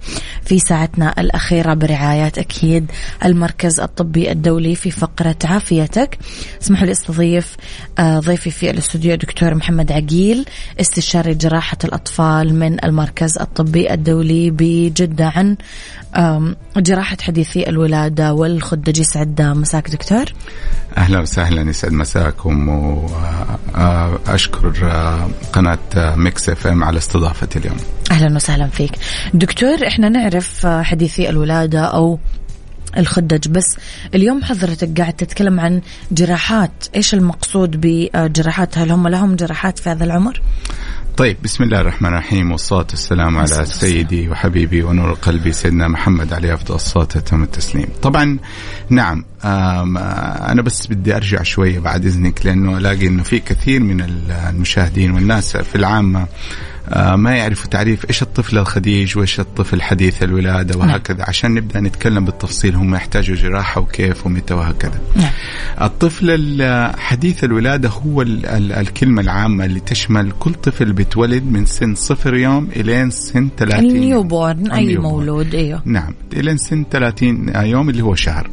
في 0.45 0.60
ساعتنا 0.60 1.21
الأخيرة 1.21 1.73
برعايه 1.73 2.31
أكيد 2.38 2.91
المركز 3.25 3.79
الطبي 3.79 4.31
الدولي 4.31 4.75
في 4.75 4.91
فقرة 4.91 5.38
عافيتك. 5.43 6.17
اسمحوا 6.62 6.86
لي 6.86 6.91
أستضيف 6.91 7.57
آه، 7.99 8.19
ضيفي 8.19 8.51
في 8.51 8.69
الاستوديو 8.71 9.15
دكتور 9.15 9.55
محمد 9.55 9.91
عقيل 9.91 10.45
استشاري 10.79 11.34
جراحة 11.34 11.77
الأطفال 11.84 12.55
من 12.55 12.86
المركز 12.86 13.38
الطبي 13.38 13.93
الدولي 13.93 14.51
بجدة 14.51 15.34
عن 15.36 15.57
جراحة 16.77 17.17
حديثي 17.62 17.69
الولادة 17.69 18.34
والخدج 18.34 19.00
يسعد 19.00 19.41
مساك 19.41 19.89
دكتور. 19.89 20.26
أهلا 20.97 21.19
وسهلا 21.19 21.69
يسعد 21.69 21.91
مساكم 21.91 22.69
وأشكر 23.78 24.69
قناة 25.54 26.15
Mix 26.15 26.50
FM 26.50 26.84
على 26.84 26.97
استضافتي 26.97 27.60
اليوم. 27.60 27.78
أهلا 28.12 28.36
وسهلا 28.36 28.67
فيك. 28.67 28.91
دكتور 29.34 29.88
إحنا 29.88 30.10
نعرف 30.10 30.65
حديثي 30.65 31.30
الولادة 31.30 31.80
أو 31.80 32.19
الخدج 32.97 33.47
بس 33.47 33.78
اليوم 34.15 34.43
حضرتك 34.43 35.00
قاعد 35.00 35.13
تتكلم 35.13 35.60
عن 35.60 35.82
جراحات. 36.12 36.71
إيش 36.95 37.13
المقصود 37.13 37.71
بجراحات؟ 37.82 38.78
هل 38.78 38.91
هم 38.91 39.08
لهم 39.08 39.36
جراحات 39.36 39.80
في 39.80 39.89
هذا 39.89 40.04
العمر؟ 40.04 40.41
طيب 41.17 41.38
بسم 41.43 41.63
الله 41.63 41.82
الرحمن 41.82 42.10
الرحيم 42.10 42.52
والصلاة 42.52 42.88
والسلام 42.89 43.38
على 43.38 43.65
سيدي 43.65 44.30
وحبيبي 44.30 44.84
ونور 44.84 45.13
قلبي 45.13 45.52
سيدنا 45.54 45.88
محمد 45.88 46.34
عليه 46.34 46.54
أفضل 46.54 46.76
الصلاة 46.76 47.08
وتم 47.15 47.43
التسليم. 47.43 47.88
طبعا 48.02 48.38
نعم 48.89 49.26
أنا 49.43 50.62
بس 50.62 50.88
بدي 50.88 51.15
أرجع 51.15 51.43
شوية 51.43 51.80
بعد 51.80 52.06
إذنك 52.06 52.45
لأنه 52.45 52.78
ألاقي 52.78 53.08
أنه 53.08 53.24
في 53.24 53.39
كثير 53.39 53.80
من 53.80 54.02
المشاهدين 54.30 55.12
والناس 55.12 55.58
في 55.58 55.76
العامة 55.76 56.19
آه، 56.21 56.28
ما 57.15 57.36
يعرفوا 57.36 57.70
تعريف 57.70 58.10
إيش 58.10 58.22
الطفل 58.22 58.58
الخديج 58.58 59.17
وإيش 59.17 59.39
الطفل 59.39 59.82
حديث 59.82 60.24
الولادة 60.24 60.80
نعم. 60.80 60.89
وهكذا 60.89 61.17
نعم. 61.17 61.26
عشان 61.30 61.54
نبدأ 61.54 61.80
نتكلم 61.80 62.26
بالتفصيل 62.26 62.76
هم 62.76 62.96
يحتاجوا 62.96 63.36
جراحة 63.36 63.82
وكيف 63.82 64.26
ومتى 64.26 64.54
وهكذا. 64.54 65.02
نعم. 65.15 65.32
الطفل 65.82 66.63
حديث 66.98 67.44
الولادة 67.44 67.89
هو 67.89 68.22
ال 68.22 68.46
ال 68.46 68.72
الكلمة 68.72 69.22
العامة 69.22 69.65
اللي 69.65 69.80
تشمل 69.80 70.32
كل 70.39 70.54
طفل 70.54 70.94
بيتولد 70.94 71.44
من 71.44 71.65
سن 71.65 71.96
صفر 71.96 72.36
يوم 72.36 72.70
إلين 72.76 73.10
سن 73.10 73.50
30 73.58 73.86
ال 73.86 73.95
new 73.95 74.24
born 74.24 74.71
اي 74.72 74.98
مولود 74.98 75.56
إيوه 75.56 75.82
نعم 75.86 76.13
إلين 76.34 76.58
سن 76.58 76.86
30 76.91 77.52
يوم 77.56 77.89
اللي 77.89 78.04
هو 78.04 78.15
شهر. 78.15 78.50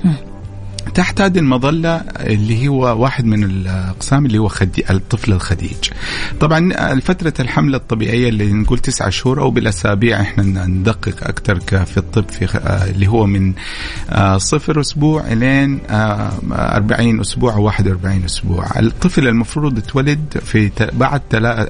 تحت 0.95 1.21
هذه 1.21 1.39
المظلة 1.39 1.97
اللي 2.21 2.69
هو 2.69 3.03
واحد 3.03 3.25
من 3.25 3.45
الأقسام 3.45 4.27
اللي 4.27 4.39
هو 4.39 4.49
خدي 4.49 4.85
الطفل 4.91 5.33
الخديج. 5.33 5.91
طبعا 6.41 6.95
فترة 7.01 7.35
الحمل 7.41 7.75
الطبيعية 7.75 8.29
اللي 8.29 8.53
نقول 8.53 8.79
تسعة 8.79 9.11
شهور 9.11 9.41
أو 9.41 9.51
بالأسابيع 9.51 10.21
إحنا 10.21 10.67
ندقق 10.67 11.29
أكثر 11.29 11.61
في 11.85 11.97
الطب 11.97 12.29
في 12.31 12.59
اللي 12.95 13.07
هو 13.07 13.27
من 13.27 13.55
آه، 14.11 14.39
صفر 14.39 14.81
أسبوع 14.81 15.33
إلين 15.33 15.81
40 15.91 17.17
آه، 17.17 17.21
أسبوع 17.21 17.55
أو 17.55 17.63
41 17.63 18.25
أسبوع. 18.25 18.79
الطفل 18.79 19.29
المفروض 19.29 19.79
يتولد 19.79 20.41
في 20.45 20.71
بعد 20.93 21.23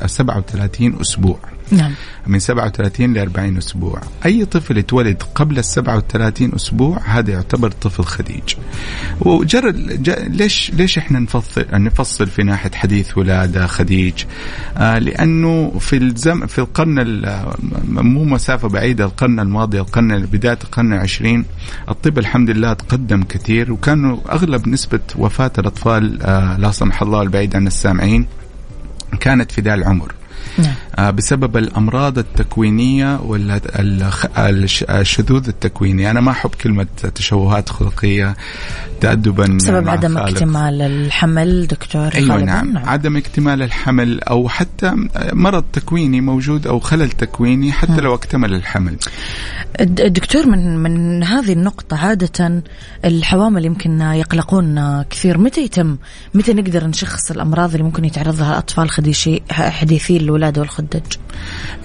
37 0.06 1.00
أسبوع. 1.00 1.38
نعم. 1.70 1.92
من 2.26 2.38
37 2.38 3.14
ل 3.14 3.18
40 3.18 3.56
أسبوع. 3.56 4.00
أي 4.26 4.44
طفل 4.44 4.78
يتولد 4.78 5.22
قبل 5.34 5.58
ال 5.58 5.64
37 5.64 6.54
أسبوع 6.54 7.00
هذا 7.04 7.30
يعتبر 7.32 7.70
طفل 7.70 8.04
خديج. 8.04 8.54
وجر 9.20 9.70
ليش 10.28 10.70
ليش 10.74 10.98
إحنا 10.98 11.18
نفصل 11.18 11.64
نفصل 11.72 12.26
في 12.26 12.42
ناحية 12.42 12.70
حديث 12.74 13.18
ولادة 13.18 13.66
خديج؟ 13.66 14.24
آه 14.76 14.98
لأنه 14.98 15.72
في 15.80 15.96
الزم 15.96 16.46
في 16.46 16.58
القرن 16.58 17.22
مو 17.88 18.24
مسافة 18.24 18.68
بعيدة 18.68 19.04
القرن 19.04 19.40
الماضي 19.40 19.80
القرن 19.80 20.26
بداية 20.26 20.58
القرن 20.64 20.92
العشرين 20.92 21.44
الطب 21.88 22.18
الحمد 22.18 22.50
لله 22.50 22.72
تقدم 22.72 23.22
كثير 23.22 23.72
وكانوا 23.72 24.18
أغلب 24.32 24.68
نسبة 24.68 25.00
وفاة 25.16 25.52
الأطفال 25.58 26.22
آه 26.22 26.56
لا 26.56 26.70
سمح 26.70 27.02
الله 27.02 27.22
البعيد 27.22 27.56
عن 27.56 27.66
السامعين 27.66 28.26
كانت 29.20 29.52
في 29.52 29.60
ذا 29.60 29.74
العمر. 29.74 30.14
نعم. 30.58 30.74
آه، 30.98 31.10
بسبب 31.10 31.56
الأمراض 31.56 32.18
التكوينية 32.18 33.20
ولا 33.20 33.60
الشذوذ 34.90 35.48
التكويني. 35.48 36.10
أنا 36.10 36.20
ما 36.20 36.30
أحب 36.30 36.50
كلمة 36.50 36.86
تشوهات 37.14 37.68
خلقية 37.68 38.36
تادبا 39.00 39.46
بسبب 39.46 39.88
عدم 39.88 40.18
اكتمال 40.18 40.82
الحمل 40.82 41.66
دكتور 41.66 42.14
أيوه 42.14 42.36
نعم. 42.36 42.72
نعم. 42.72 42.88
عدم 42.88 43.16
اكتمال 43.16 43.62
الحمل 43.62 44.20
أو 44.20 44.48
حتى 44.48 44.92
مرض 45.32 45.64
تكويني 45.72 46.20
موجود 46.20 46.66
أو 46.66 46.78
خلل 46.80 47.10
تكويني 47.10 47.72
حتى 47.72 47.92
م. 47.92 48.00
لو 48.00 48.14
اكتمل 48.14 48.54
الحمل. 48.54 48.96
دكتور 50.06 50.46
من 50.46 50.76
من 50.78 51.24
هذه 51.24 51.52
النقطة 51.52 51.96
عادة 51.96 52.62
الحوامل 53.04 53.64
يمكن 53.64 54.00
يقلقون 54.00 55.02
كثير. 55.02 55.38
متى 55.38 55.60
يتم؟ 55.60 55.96
متى 56.34 56.52
نقدر 56.52 56.86
نشخص 56.86 57.30
الأمراض 57.30 57.70
اللي 57.70 57.82
ممكن 57.82 58.04
يتعرض 58.04 58.40
لها 58.40 58.52
الاطفال 58.52 58.90
حديثي 59.50 60.16
الولاده 60.28 60.60
والخدج. 60.60 61.02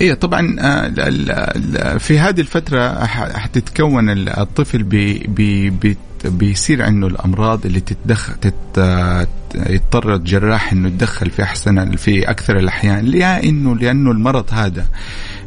اي 0.02 0.16
طبعا 0.16 0.56
آه، 0.60 1.98
في 1.98 2.20
هذه 2.20 2.42
الفترة 2.42 3.06
حتتكون 3.06 4.10
الطفل 4.28 4.84
بي 4.84 5.74
بيصير 6.26 6.84
عنده 6.84 7.08
الأمراض 7.08 7.66
اللي 7.66 7.80
تتدخل 7.80 8.34
تت 8.34 9.28
يضطر 9.56 10.16
الجراح 10.16 10.72
إنه 10.72 10.88
يتدخل 10.88 11.30
في 11.30 11.44
أحسن 11.44 11.96
في 11.96 12.30
أكثر 12.30 12.60
الأحيان. 12.60 13.14
يا 13.14 13.44
إنه 13.44 13.76
لأنه 13.76 14.12
المرض 14.12 14.46
هذا 14.52 14.86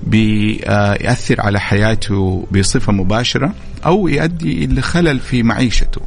بيأثر 0.02 1.40
على 1.40 1.60
حياته 1.60 2.46
بصفة 2.52 2.92
مباشرة 2.92 3.54
أو 3.86 4.08
يؤدي 4.08 4.64
إلى 4.64 4.82
خلل 4.82 5.18
في 5.20 5.42
معيشته. 5.42 6.00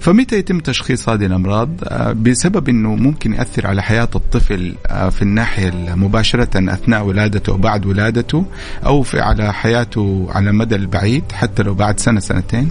فمتى 0.00 0.36
يتم 0.36 0.60
تشخيص 0.60 1.08
هذه 1.08 1.26
الأمراض؟ 1.26 1.70
آه، 1.84 2.12
بسبب 2.12 2.68
إنه 2.68 2.94
ممكن 2.94 3.34
ياثر 3.34 3.66
على 3.66 3.82
حياة 3.82 4.08
الطفل 4.14 4.74
آه، 4.86 5.08
في 5.08 5.22
الناحية 5.22 5.70
مباشرة 5.94 6.72
أثناء 6.74 7.04
ولادته 7.04 7.50
أو 7.50 7.56
بعد 7.56 7.86
ولادته 7.86 8.46
أو 8.86 9.02
في 9.02 9.20
على 9.20 9.52
حياته 9.52 10.28
على 10.30 10.50
المدى 10.50 10.74
البعيد 10.74 11.24
حتى 11.32 11.62
لو 11.62 11.74
بعد 11.74 12.00
سنة 12.00 12.20
سنتين. 12.20 12.68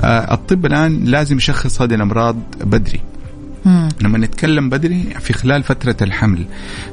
آه، 0.00 0.34
الطب 0.34 0.66
الآن 0.66 1.04
لازم 1.04 1.36
يشخص 1.36 1.82
هذه 1.82 1.94
الأمراض 1.94 2.36
بدري 2.64 3.00
مم. 3.66 3.88
لما 4.00 4.18
نتكلم 4.18 4.70
بدري 4.70 5.04
في 5.20 5.32
خلال 5.32 5.62
فترة 5.62 5.96
الحمل 6.02 6.44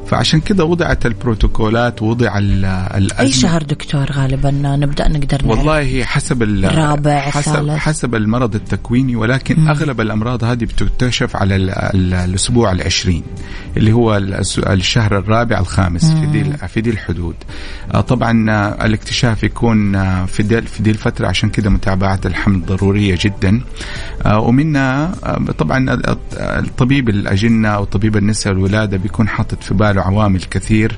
فعشان 0.07 0.41
كذا 0.41 0.63
وضعت 0.63 1.05
البروتوكولات 1.05 2.01
ووضع 2.01 2.37
الأزمة 2.37 3.19
أي 3.19 3.31
شهر 3.31 3.63
دكتور 3.63 4.11
غالبا 4.11 4.51
نبدأ 4.51 5.07
نقدر 5.07 5.45
نعرف 5.45 5.57
والله 5.57 6.03
حسب 6.03 6.43
الرابع 6.43 7.19
حسب, 7.19 7.51
الثالث. 7.51 7.77
حسب 7.77 8.15
المرض 8.15 8.55
التكويني 8.55 9.15
ولكن 9.15 9.59
مم. 9.59 9.67
أغلب 9.69 10.01
الأمراض 10.01 10.43
هذه 10.43 10.65
بتكتشف 10.65 11.35
على 11.35 11.55
ال 11.55 11.69
ال 11.69 12.13
الأسبوع 12.13 12.71
العشرين 12.71 13.23
اللي 13.77 13.93
هو 13.93 14.17
الشهر 14.57 15.17
الرابع 15.17 15.59
الخامس 15.59 16.03
مم. 16.03 16.21
في 16.21 16.25
دي 16.25 16.57
في 16.67 16.81
دي 16.81 16.89
الحدود 16.89 17.35
آه، 17.93 18.01
طبعا 18.01 18.51
آه، 18.51 18.85
الاكتشاف 18.85 19.43
يكون 19.43 19.95
آه، 19.95 20.25
في 20.25 20.43
دي 20.43 20.61
في 20.61 20.83
دي 20.83 20.91
الفترة 20.91 21.27
عشان 21.27 21.49
كذا 21.49 21.69
متابعة 21.69 22.19
الحمل 22.25 22.65
ضرورية 22.65 23.17
جدا 23.21 23.61
ومنها 24.25 25.11
طبعا 25.57 26.01
الطبيب 26.63 27.09
الأجنة 27.09 27.69
أو 27.69 27.83
طبيب 27.83 28.17
النساء 28.17 28.53
والولادة 28.53 28.97
بيكون 28.97 29.27
حاطط 29.27 29.63
في 29.63 29.73
باله 29.73 30.01
عوامل 30.01 30.41
كثير 30.41 30.97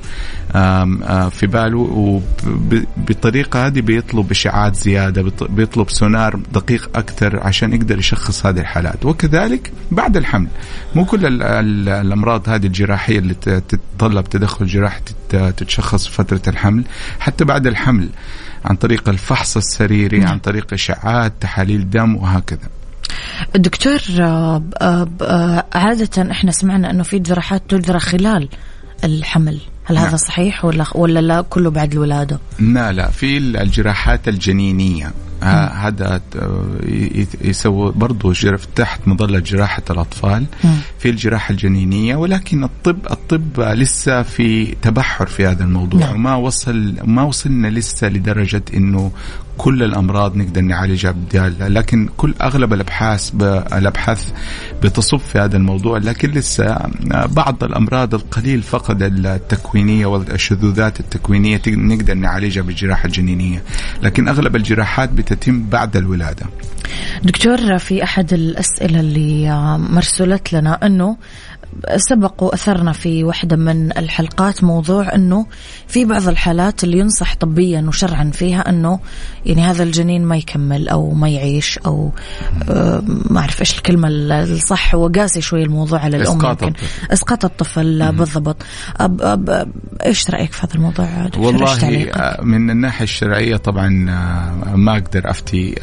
في 1.32 1.48
باله 1.48 1.78
وبالطريقة 1.78 3.68
هذه 3.68 3.82
بيطلب 3.82 4.32
إشعاعات 4.32 4.76
زيادة 4.76 5.32
بيطلب 5.50 5.90
سونار 5.90 6.40
دقيق 6.54 6.90
أكثر 6.96 7.40
عشان 7.40 7.74
يقدر 7.74 8.00
يشخص 8.00 8.46
هذه 8.46 8.60
الحالات. 8.60 9.06
وكذلك 9.06 9.72
بعد 9.92 10.18
الحمل 10.18 10.48
مو 10.96 11.06
كل 11.06 11.42
الأمراض 11.90 12.50
هذه 12.50 12.66
الجراحية 12.66 13.20
اللي 13.20 13.34
تتطلب 13.34 14.24
تدخل 14.24 14.66
جراحي 14.66 15.02
تتشخص 15.30 16.08
في 16.08 16.14
فترة 16.14 16.42
الحمل. 16.48 16.84
حتى 17.20 17.46
بعد 17.46 17.68
الحمل 17.68 18.10
عن 18.66 18.76
طريق 18.76 19.10
الفحص 19.10 19.58
السريري 19.58 20.24
عن 20.24 20.40
طريق 20.40 20.74
إشعاعات 20.74 21.34
تحاليل 21.42 21.90
دم 21.90 22.16
وهكذا. 22.16 22.70
دكتور 23.56 24.00
آه، 24.20 24.64
آه، 24.78 25.10
آه، 25.22 25.66
عادة 25.74 26.32
إحنا 26.32 26.52
سمعنا 26.52 26.92
إنه 26.92 27.04
في 27.04 27.20
جراحات 27.20 27.62
تجرى 27.70 28.00
خلال 28.00 28.50
الحمل 29.04 29.60
هل 29.86 29.98
هذا 29.98 30.08
نعم. 30.08 30.18
صحيح 30.18 30.66
ولا 30.66 30.86
ولا 30.96 31.20
لا 31.20 31.42
كله 31.42 31.70
بعد 31.70 31.94
الولادة؟ 31.94 32.40
لا 32.60 32.92
لا 32.92 33.12
في 33.12 33.38
الجراحات 33.38 34.28
الجنينية 34.28 35.14
هذا 35.44 36.22
يسوي 37.42 37.92
برضه 37.92 38.34
تحت 38.76 39.08
مظلة 39.08 39.40
جراحة 39.40 39.84
الأطفال 39.90 40.46
في 41.00 41.10
الجراحة 41.10 41.52
الجنينية 41.52 42.16
ولكن 42.16 42.64
الطب 42.64 42.98
الطب 43.12 43.60
لسه 43.60 44.24
في 44.24 44.76
تبحر 44.82 45.26
في 45.26 45.48
هذا 45.48 45.64
الموضوع 45.64 46.00
نعم. 46.00 46.16
وما 46.16 46.36
وصل 46.36 46.96
ما 47.04 47.24
وصلنا 47.24 47.68
لسه 47.68 48.10
لدرجة 48.10 48.64
إنه 48.74 49.12
كل 49.58 49.84
الأمراض 49.84 50.36
نقدر 50.38 50.62
نعالجها 50.62 51.12
بدال 51.12 51.74
لكن 51.74 52.10
كل 52.18 52.34
أغلب 52.42 52.74
الأبحاث 52.74 53.32
الأبحاث 53.74 54.32
بتصب 54.84 55.18
في 55.18 55.40
هذا 55.40 55.58
الموضوع 55.58 55.98
لكن 55.98 56.32
لسه 56.32 56.78
بعض 57.26 57.64
الأمراض 57.64 58.14
القليل 58.14 58.62
فقط 58.64 58.98
التكوينية 59.02 60.06
والشذوذات 60.06 61.00
التكوينية 61.00 61.62
نقدر 61.68 62.14
نعالجها 62.14 62.62
بالجراحة 62.62 63.06
الجنينية 63.06 63.64
لكن 64.04 64.28
أغلب 64.28 64.56
الجراحات 64.56 65.10
بتتم 65.10 65.64
بعد 65.64 65.98
الولادة. 65.98 66.46
دكتور 67.24 67.78
في 67.78 68.04
أحد 68.04 68.34
الأسئلة 68.34 69.00
اللي 69.00 69.50
مرسلت 69.78 70.54
لنا 70.54 70.86
إنه 70.86 71.18
سبق 71.98 72.44
وأثرنا 72.44 72.92
في 72.92 73.24
واحدة 73.24 73.56
من 73.56 73.98
الحلقات 73.98 74.64
موضوع 74.64 75.16
أنه 75.16 75.46
في 75.88 76.06
بعض 76.06 76.28
الحالات 76.28 76.84
اللي 76.84 77.00
ينصح 77.00 77.36
طبيا 77.36 77.86
وشرعا 77.88 78.32
فيها 78.34 78.70
أنه 78.70 79.00
يعني 79.46 79.62
هذا 79.62 79.84
الجنين 79.84 80.26
ما 80.26 80.38
يكمل 80.38 80.90
أو 80.90 81.14
ما 81.14 81.30
يعيش 81.30 81.78
أو 81.78 82.12
آه، 82.70 83.04
ما 83.06 83.40
أعرف 83.40 83.60
إيش 83.60 83.78
الكلمة 83.78 84.08
الصح 84.10 84.96
هو 84.96 85.08
قاسي 85.08 85.42
شوي 85.42 85.64
الموضوع 85.64 86.00
على 86.00 86.18
الأم 86.18 86.38
إسقاط 86.38 86.64
يمكن. 86.64 86.76
الطفل. 86.76 87.12
إسقاط 87.14 87.46
الطفل 87.46 88.12
بالضبط. 88.12 88.64
أب 88.98 89.22
أب 89.22 89.68
إيش 90.06 90.30
رأيك 90.30 90.52
في 90.52 90.68
هذا 90.68 90.76
الموضوع؟ 90.76 91.26
دكتور 91.26 91.46
والله 91.46 92.10
آه، 92.10 92.42
من 92.42 92.70
الناحية 92.70 93.04
الشرعية 93.04 93.58
طبعا 93.58 94.06
آه، 94.10 94.76
ما 94.76 94.94
أقدر 94.98 95.30
أفتي 95.30 95.76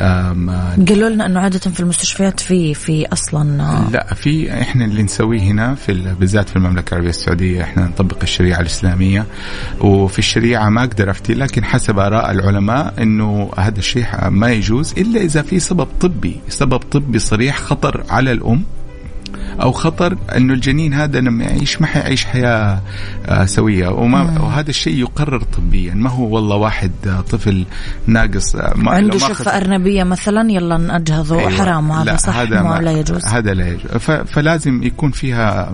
قالوا 0.89 1.09
لنا 1.09 1.27
أنه 1.27 1.41
عادة 1.41 1.59
في 1.59 1.81
المستشفيات 1.81 2.41
في 2.41 2.75
في 2.75 3.07
أصلا 3.13 3.89
لا 3.93 4.15
في 4.15 4.53
إحنا 4.53 4.85
اللي 4.85 5.03
نسويه 5.03 5.41
هنا 5.41 5.75
في 5.83 6.15
بالذات 6.21 6.49
في 6.49 6.57
المملكة 6.57 6.91
العربية 6.91 7.11
السعودية. 7.11 7.63
إحنا 7.63 7.85
نطبق 7.85 8.23
الشريعة 8.23 8.61
الإسلامية. 8.61 9.27
وفي 9.81 10.19
الشريعة 10.19 10.69
ما 10.69 10.81
أقدر 10.85 11.11
أفتي 11.11 11.35
لكن 11.35 11.65
حسب 11.65 11.99
آراء 11.99 12.31
العلماء 12.31 12.95
إنه 13.03 13.51
هذا 13.57 13.79
الشيء 13.79 14.07
ما 14.29 14.51
يجوز 14.51 14.95
إلا 14.99 15.21
إذا 15.21 15.43
في 15.43 15.61
سبب 15.61 15.89
طبي. 16.01 16.41
سبب 16.49 16.79
طبي 16.79 17.19
صريح 17.19 17.59
خطر 17.59 18.05
على 18.11 18.33
الأم. 18.33 18.63
أو 19.63 19.73
خطر 19.73 20.19
إنه 20.37 20.55
الجنين 20.55 20.95
هذا 20.95 21.21
لما 21.21 21.45
يعيش 21.45 21.81
ما 21.81 21.87
حيعيش 21.87 22.25
حياة 22.25 22.81
آه، 23.27 23.45
سوية. 23.45 23.89
وما 23.89 24.23
مم. 24.23 24.45
وهذا 24.45 24.71
الشيء 24.71 24.99
يقرر 24.99 25.43
طبيا. 25.43 25.95
ما 25.95 26.11
هو 26.11 26.35
والله 26.35 26.57
واحد 26.57 26.93
آه، 27.07 27.21
طفل 27.21 27.65
ناقص 28.07 28.57
ما 28.57 28.91
عنده 28.91 29.19
شفة 29.19 29.57
أرنبية 29.57 30.05
مثلا 30.05 30.53
يلا 30.53 30.99
نجهضه 30.99 31.39
أيوة. 31.39 31.51
حرام 31.51 31.93
هذا 31.93 32.17
صح؟ 32.17 32.37
هذا 32.37 32.63
ما 32.63 32.79
لا 32.81 32.93
يجوز. 32.93 33.25
هذا 33.27 33.55
لا 33.55 33.69
يجوز. 33.69 33.91
فلازم 34.27 34.83
يكون 34.83 35.11
فيها 35.11 35.73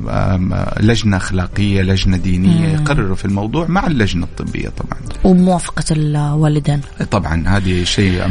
لجنة 0.80 1.16
أخلاقية 1.16 1.82
لجنة 1.82 2.16
دينية 2.16 2.66
مم. 2.68 2.74
يقرروا 2.74 3.16
في 3.16 3.24
الموضوع 3.24 3.66
مع 3.68 3.86
اللجنة 3.86 4.24
الطبية 4.24 4.68
طبعا. 4.68 4.98
وموافقة 5.24 5.84
الوالدين. 5.90 6.80
طبعا 7.10 7.48
هذه 7.48 7.84
شيء 7.84 8.22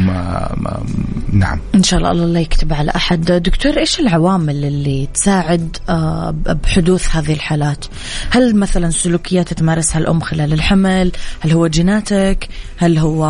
نعم. 1.32 1.58
إن 1.74 1.82
شاء 1.82 1.98
الله 1.98 2.10
الله 2.10 2.40
يكتب 2.40 2.72
على 2.72 2.92
أحد. 2.96 3.32
دكتور 3.32 3.78
إيش 3.78 4.00
العوامل 4.00 4.64
اللي 4.64 5.08
تساعد 5.14 5.47
آه، 5.88 6.30
بحدوث 6.30 7.16
هذه 7.16 7.32
الحالات. 7.32 7.84
هل 8.30 8.56
مثلا 8.56 8.90
سلوكيات 8.90 9.54
تمارسها 9.54 9.98
الأم 9.98 10.20
خلال 10.20 10.52
الحمل؟ 10.52 11.12
هل 11.40 11.52
هو 11.52 11.66
جيناتك؟ 11.66 12.48
هل 12.76 12.98
هو 12.98 13.24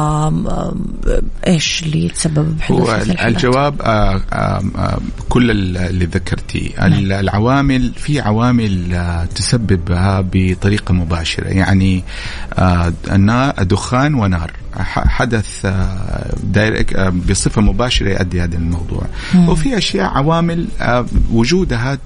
إيش 1.46 1.82
اللي 1.82 2.04
يتسبب 2.04 2.58
بحدوث 2.58 2.90
هذه 2.90 3.10
الحالات؟ 3.10 3.36
الجواب 3.36 3.82
آه، 3.82 4.22
آه، 4.32 5.00
كل 5.28 5.50
اللي 5.50 6.06
ذكرتي. 6.06 6.74
نعم. 6.78 6.92
العوامل 6.92 7.92
في 7.96 8.20
عوامل 8.20 8.98
تسببها 9.34 10.24
بطريقة 10.32 10.94
مباشرة. 10.94 11.48
يعني 11.48 12.04
دخان 13.62 14.14
ونار. 14.14 14.52
حدث 14.82 15.66
آه، 15.66 16.34
آه، 16.96 17.12
بصفة 17.28 17.62
مباشرة 17.62 18.08
يؤدي 18.10 18.40
هذا 18.40 18.56
الموضوع 18.56 19.02
مم. 19.34 19.48
وفي 19.48 19.78
أشياء 19.78 20.06
عوامل 20.06 20.66
آه، 20.80 21.06
وجودها 21.32 21.98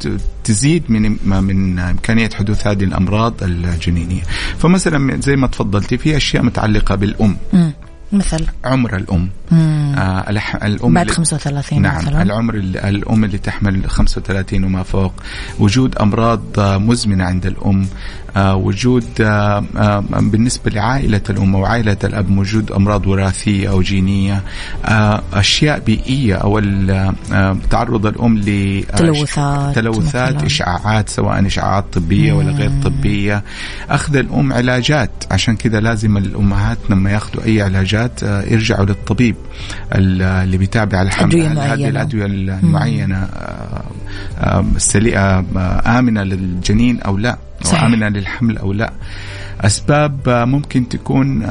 تزيد 0.45 0.83
من 0.89 1.17
من 1.25 1.79
إمكانية 1.79 2.31
حدوث 2.35 2.67
هذه 2.67 2.85
الأمراض 2.85 3.43
الجنينية 3.43 4.23
فمثلا 4.59 5.21
زي 5.21 5.37
ما 5.37 5.47
تفضلتي 5.47 5.99
في 5.99 6.17
أشياء 6.17 6.43
متعلقة 6.43 6.95
بالأم 6.95 7.37
مم. 7.53 7.73
مثل؟ 8.13 8.47
عمر 8.65 8.97
الأم. 8.97 9.29
آه 9.53 10.31
الأم 10.63 10.95
بعد 10.95 11.11
35 11.11 11.83
نعم 11.83 11.97
مثلا. 11.97 12.23
العمر 12.23 12.55
الأم 12.55 13.25
اللي 13.25 13.39
تحمل 13.39 13.89
35 13.91 14.65
وما 14.65 14.83
فوق. 14.83 15.13
وجود 15.59 15.97
أمراض 15.97 16.43
مزمنة 16.59 17.25
عند 17.25 17.47
الأم. 17.47 17.87
آه 18.37 18.57
وجود 18.57 19.05
آه 19.21 19.65
آه 19.77 20.01
بالنسبة 20.11 20.71
لعائلة 20.71 21.21
الأم 21.31 21.55
أو 21.57 21.65
عائلة 21.65 21.97
الأب 22.05 22.39
وجود 22.39 22.73
أمراض 22.73 23.07
وراثية 23.07 23.71
أو 23.71 23.83
جينية. 23.83 24.43
آه 24.85 25.23
أشياء 25.33 25.79
بيئية 25.81 26.35
أو 26.35 26.59
آه، 27.33 27.57
تعرض 27.71 28.07
الأم 28.07 28.39
لتلوثات 28.39 29.75
تلوثات 29.75 30.43
إشعاعات 30.45 31.09
سواء 31.09 31.47
إشعاعات 31.47 31.85
طبية 31.93 32.33
ولا 32.33 32.53
غير 32.53 32.71
طبية. 32.85 33.43
أخذ 33.91 34.17
الأم 34.17 34.53
علاجات 34.53 35.11
عشان 35.31 35.57
كذا 35.57 35.81
لازم 35.81 36.17
الأمهات 36.17 36.79
لما 36.91 37.11
ياخذوا 37.11 37.45
أي 37.45 37.63
علاجات 37.63 38.02
آه، 38.25 38.43
يرجعوا 38.43 38.87
للطبيب 38.87 39.37
اللي 39.95 40.57
بيتابع 40.57 41.03
الحمل 41.03 41.59
هذه 41.59 41.89
الأدوية 41.89 42.27
المعينة 42.27 43.17
آه، 43.17 43.85
آه، 44.39 45.99
آمنة 45.99 46.23
للجنين 46.23 47.01
أو 47.01 47.19
لا 47.19 47.39
صحيح. 47.63 47.83
وامنه 47.83 48.09
للحمل 48.09 48.59
أو 48.59 48.73
لا. 48.73 48.93
أسباب 49.61 50.29
ممكن 50.29 50.89
تكون 50.89 51.43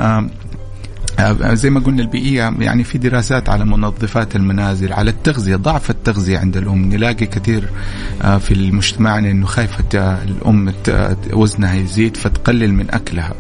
آه، 1.20 1.54
زي 1.54 1.70
ما 1.70 1.80
قلنا 1.80 2.02
البيئية 2.02 2.54
يعني 2.60 2.84
في 2.84 2.98
دراسات 2.98 3.50
على 3.50 3.66
منظفات 3.66 4.36
المنازل 4.36 4.94
على 4.94 5.10
التغذية 5.10 5.56
ضعف 5.56 5.90
التغذية 5.90 6.40
عند 6.40 6.58
الأم. 6.58 6.94
نلاقي 6.94 7.26
كثير 7.26 7.70
آه، 8.22 8.38
في 8.38 8.72
مجتمعنا 8.72 9.32
أنه 9.32 9.46
خايفة 9.46 10.18
الأم 10.24 10.74
وزنها 11.34 11.74
يزيد 11.74 12.18
فتقلل 12.18 12.74
من 12.74 12.92
أكلها. 12.92 13.34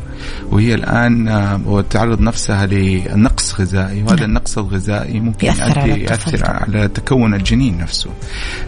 وهي 0.51 0.73
الآن 0.73 1.27
آه، 1.27 1.61
وتعرض 1.65 2.21
نفسها 2.21 2.65
لنقص 2.65 3.61
غذائي 3.61 4.03
وهذا 4.03 4.15
نعم. 4.15 4.25
النقص 4.25 4.57
الغذائي 4.57 5.19
ممكن 5.19 5.47
يأثر 5.47 5.79
على, 5.79 6.03
يأثر 6.03 6.45
على 6.45 6.87
تكون 6.87 7.33
الجنين 7.33 7.77
نفسه. 7.77 8.09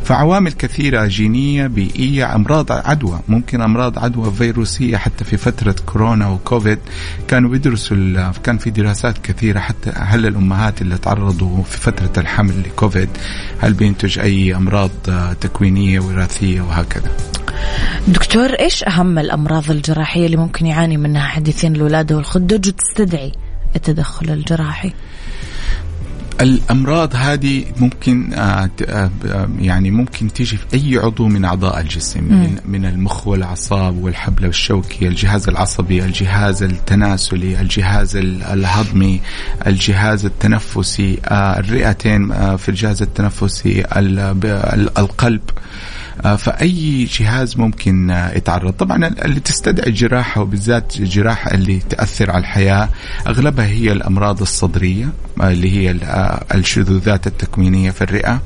فعوامل 0.03 0.51
كثيرة 0.51 1.05
جينية 1.05 1.67
بيئية 1.67 2.35
أمراض 2.35 2.71
عدوى. 2.71 3.19
ممكن 3.27 3.61
أمراض 3.61 3.99
عدوى 3.99 4.31
فيروسية 4.31 4.97
حتى 4.97 5.23
في 5.23 5.37
فترة 5.37 5.75
كورونا 5.85 6.27
وكوفيد. 6.27 6.79
كانوا 7.27 7.49
بيدرسوا 7.49 8.31
كان 8.43 8.57
في 8.57 8.69
دراسات 8.69 9.17
كثيرة 9.17 9.59
حتى 9.59 9.91
هل 9.95 10.25
الأمهات 10.25 10.81
اللي 10.81 10.97
تعرضوا 10.97 11.63
في 11.63 11.77
فترة 11.77 12.21
الحمل 12.21 12.63
لكوفيد 12.63 13.09
هل 13.59 13.73
بينتج 13.73 14.19
أي 14.19 14.55
أمراض 14.55 14.91
تكوينية 15.41 15.99
وراثية 15.99 16.61
وهكذا. 16.61 17.11
دكتور 18.07 18.49
إيش 18.49 18.83
أهم 18.83 19.19
الأمراض 19.19 19.71
الجراحية 19.71 20.25
اللي 20.25 20.37
ممكن 20.37 20.65
يعاني 20.65 20.97
منها 20.97 21.21
حديثين 21.43 21.75
الولادة 21.75 22.15
والخدج 22.15 22.69
وتستدعي 22.69 23.31
التدخل 23.75 24.29
الجراحي؟ 24.29 24.93
الأمراض 26.41 27.15
هذه 27.15 27.65
ممكن 27.77 28.33
آه، 28.33 28.69
آه، 28.85 29.09
يعني 29.59 29.91
ممكن 29.91 30.33
تيجي 30.33 30.57
في 30.57 30.65
أي 30.73 30.97
عضو 30.97 31.27
من 31.27 31.45
أعضاء 31.45 31.79
الجسم 31.79 32.23
من, 32.23 32.57
من 32.65 32.85
المخ 32.85 33.27
والأعصاب 33.27 34.03
والحبل 34.03 34.45
الشوكي 34.45 35.07
الجهاز 35.07 35.49
العصبي 35.49 36.05
الجهاز 36.05 36.63
التناسلي 36.63 37.61
الجهاز 37.61 38.15
الهضمي 38.15 39.21
الجهاز 39.67 40.25
التنفسي 40.25 41.19
آه، 41.25 41.59
الرئتين 41.59 42.57
في 42.57 42.69
الجهاز 42.69 43.01
التنفسي 43.01 43.85
القلب 44.97 45.41
آه، 45.49 45.63
فأي 46.21 47.03
جهاز 47.03 47.57
ممكن 47.57 48.09
آه، 48.11 48.37
يتعرض. 48.37 48.73
طبعا 48.73 49.07
اللي 49.07 49.39
تستدعي 49.39 49.87
الجراحه 49.87 50.41
وبالذات 50.41 50.99
الجراحه 50.99 51.51
اللي 51.53 51.79
تأثر 51.79 52.31
على 52.31 52.39
الحياة 52.41 52.89
أغلبها 53.27 53.65
هي 53.65 53.91
الأمراض 53.91 54.41
الصدرية 54.41 55.09
آه، 55.41 55.51
اللي 55.51 55.71
هي 55.71 55.95
الشذوذات 56.55 57.27
التكوينية 57.27 57.91
في 57.91 58.01
الرئة 58.03 58.41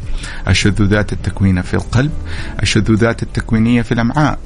الشذوذات 0.48 1.14
التكوينية 1.14 1.62
في 1.62 1.74
القلب 1.74 2.12
الشذوذات 2.64 3.24
التكوينية 3.24 3.82
في 3.82 3.92
الأمعاء. 3.92 4.40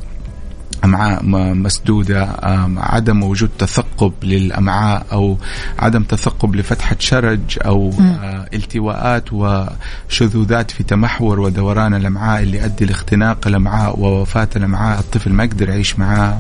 أمعاء 0.85 1.25
مسدودة 1.53 2.29
عدم 2.77 3.23
وجود 3.23 3.49
تثقب 3.59 4.13
للأمعاء 4.23 5.05
أو 5.11 5.37
عدم 5.79 6.03
تثقب 6.03 6.55
لفتحة 6.55 6.95
شرج 6.99 7.39
أو 7.65 7.93
آه، 7.99 8.47
التواءات 8.53 9.33
وشذوذات 9.33 10.71
في 10.71 10.83
تمحور 10.83 11.39
ودوران 11.39 11.93
الأمعاء 11.93 12.43
اللي 12.43 12.57
يؤدي 12.57 12.85
لاختناق 12.85 13.47
الأمعاء 13.47 13.99
ووفاة 13.99 14.49
الأمعاء 14.55 14.99
الطفل 14.99 15.31
ما 15.31 15.43
يقدر 15.43 15.69
يعيش 15.69 15.99
معاه. 15.99 16.39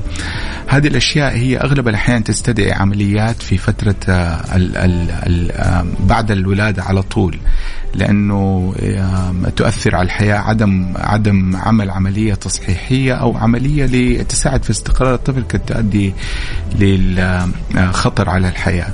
هذه 0.67 0.87
الأشياء 0.87 1.35
هي 1.35 1.57
أغلب 1.57 1.87
الأحيان 1.87 2.23
تستدعي 2.23 2.71
عمليات 2.71 3.41
في 3.41 3.57
فترة 3.57 3.95
آه، 4.09 4.55
ال 4.55 4.77
ال 4.77 5.11
ال 5.11 5.51
بعد 5.99 6.31
الولادة 6.31 6.83
على 6.83 7.01
طول. 7.01 7.39
لأنه 7.93 8.73
تؤثر 9.55 9.95
على 9.95 10.05
الحياة 10.05 10.37
عدم 10.37 10.93
عدم 10.95 11.55
عمل 11.55 11.89
عملية 11.89 12.33
تصحيحية 12.33 13.13
أو 13.13 13.37
عملية 13.37 14.21
تساعد 14.23 14.63
في 14.63 14.69
استقرار 14.69 15.13
الطفل 15.13 15.43
قد 15.43 15.59
تؤدي 15.59 16.13
للخطر 16.79 18.29
على 18.29 18.49
الحياة. 18.49 18.87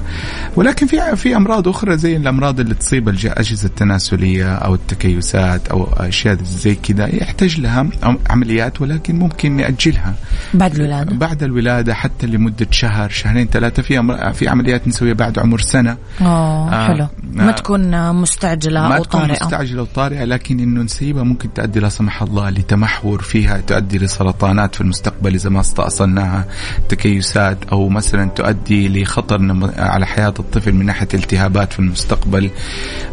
ولكن 0.56 0.88
في 0.88 1.16
في 1.16 1.36
أمراض 1.36 1.68
أخرى 1.68 1.98
زي 1.98 2.16
الأمراض 2.16 2.60
اللي 2.60 2.76
تصيب 2.76 3.10
الاجهزه 3.10 3.66
التناسلية 3.66 4.56
أو 4.56 4.76
التكيسات 4.76 5.68
أو 5.68 5.84
أشياء 5.98 6.38
زي 6.44 6.76
كذا 6.76 7.16
يحتاج 7.16 7.60
لها 7.60 7.88
عمليات 8.30 8.82
ولكن 8.82 9.20
ممكن 9.20 9.52
ناجلها. 9.52 10.14
بعد 10.54 10.76
الولادة. 10.76 11.16
بعد 11.16 11.44
الولادة 11.44 11.94
حتى 11.94 12.28
لمدة 12.28 12.68
شهر 12.72 13.10
شهرين 13.10 13.48
ثلاثة 13.48 13.84
في 13.84 14.18
في 14.34 14.48
عمليات 14.48 14.88
نسويها 14.88 15.14
بعد 15.14 15.40
عمر 15.40 15.60
سنة. 15.60 15.98
آه 16.22 16.88
حلو. 16.88 17.08
ما 17.46 17.52
تكون 17.52 18.14
مستعجلة 18.14 18.88
ما 18.90 18.98
أو 18.98 19.04
طارئة. 19.04 19.28
ما 19.28 19.34
تكون 19.34 19.48
مستعجله 19.48 19.82
وطارئه 19.82 20.24
لكن 20.24 20.60
إنه 20.60 20.82
نسيبها 20.82 21.24
ممكن 21.24 21.54
تؤدي 21.54 21.80
لا 21.80 21.90
سمح 21.90 22.22
الله 22.22 22.50
لتمحور 22.50 23.22
فيها 23.22 23.58
تؤدي 23.58 23.98
لسرطانات 23.98 24.76
في 24.76 24.82
المستقبل 24.82 25.34
إذا 25.34 25.50
ما 25.50 25.60
استأصلناها 25.60 26.46
تكيسات 26.90 27.58
أو 27.72 27.90
مثلا 27.90 28.30
تؤدي 28.30 29.04
لخطر 29.04 29.72
على 29.78 30.06
حياة 30.06 30.34
الطفل 30.40 30.74
من 30.74 30.86
ناحية 30.86 31.08
التهابات 31.14 31.74
في 31.74 31.80
المستقبل 31.80 32.50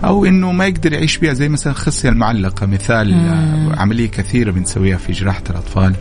أو 0.05 0.25
إنه 0.25 0.53
ما 0.53 0.67
يقدر 0.67 0.93
يعيش 0.93 1.19
بها 1.19 1.33
زي 1.33 1.49
مثلا 1.49 1.73
الخصية 1.73 2.09
المعلقة 2.09 2.67
مثال 2.67 3.15
مم. 3.15 3.73
عملية 3.77 4.11
كثيرة 4.11 4.51
بنسويها 4.51 4.97
في 4.97 5.13
جراحة 5.13 5.43
الأطفال 5.51 5.95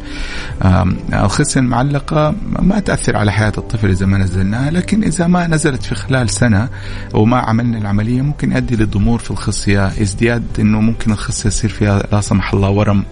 الخصية 1.13 1.59
المعلقة 1.59 2.35
ما 2.59 2.79
تأثر 2.79 3.17
على 3.17 3.31
حياة 3.31 3.53
الطفل 3.57 3.89
إذا 3.89 4.05
ما 4.05 4.17
نزلناها 4.17 4.71
لكن 4.71 5.03
إذا 5.03 5.27
ما 5.27 5.47
نزلت 5.47 5.83
في 5.83 5.95
خلال 5.95 6.29
سنة 6.29 6.69
وما 7.13 7.37
عملنا 7.37 7.79
العملية 8.13 8.21
ممكن 8.21 8.51
يؤدي 8.51 8.75
لضمور 8.75 9.19
في 9.19 9.31
الخصية 9.31 9.87
ازدياد 9.87 10.43
إنه 10.59 10.81
ممكن 10.81 11.11
الخصية 11.11 11.47
يصير 11.47 11.69
فيها 11.69 12.03
لا 12.11 12.21
سمح 12.21 12.53
الله 12.53 12.69
ورم 12.69 13.03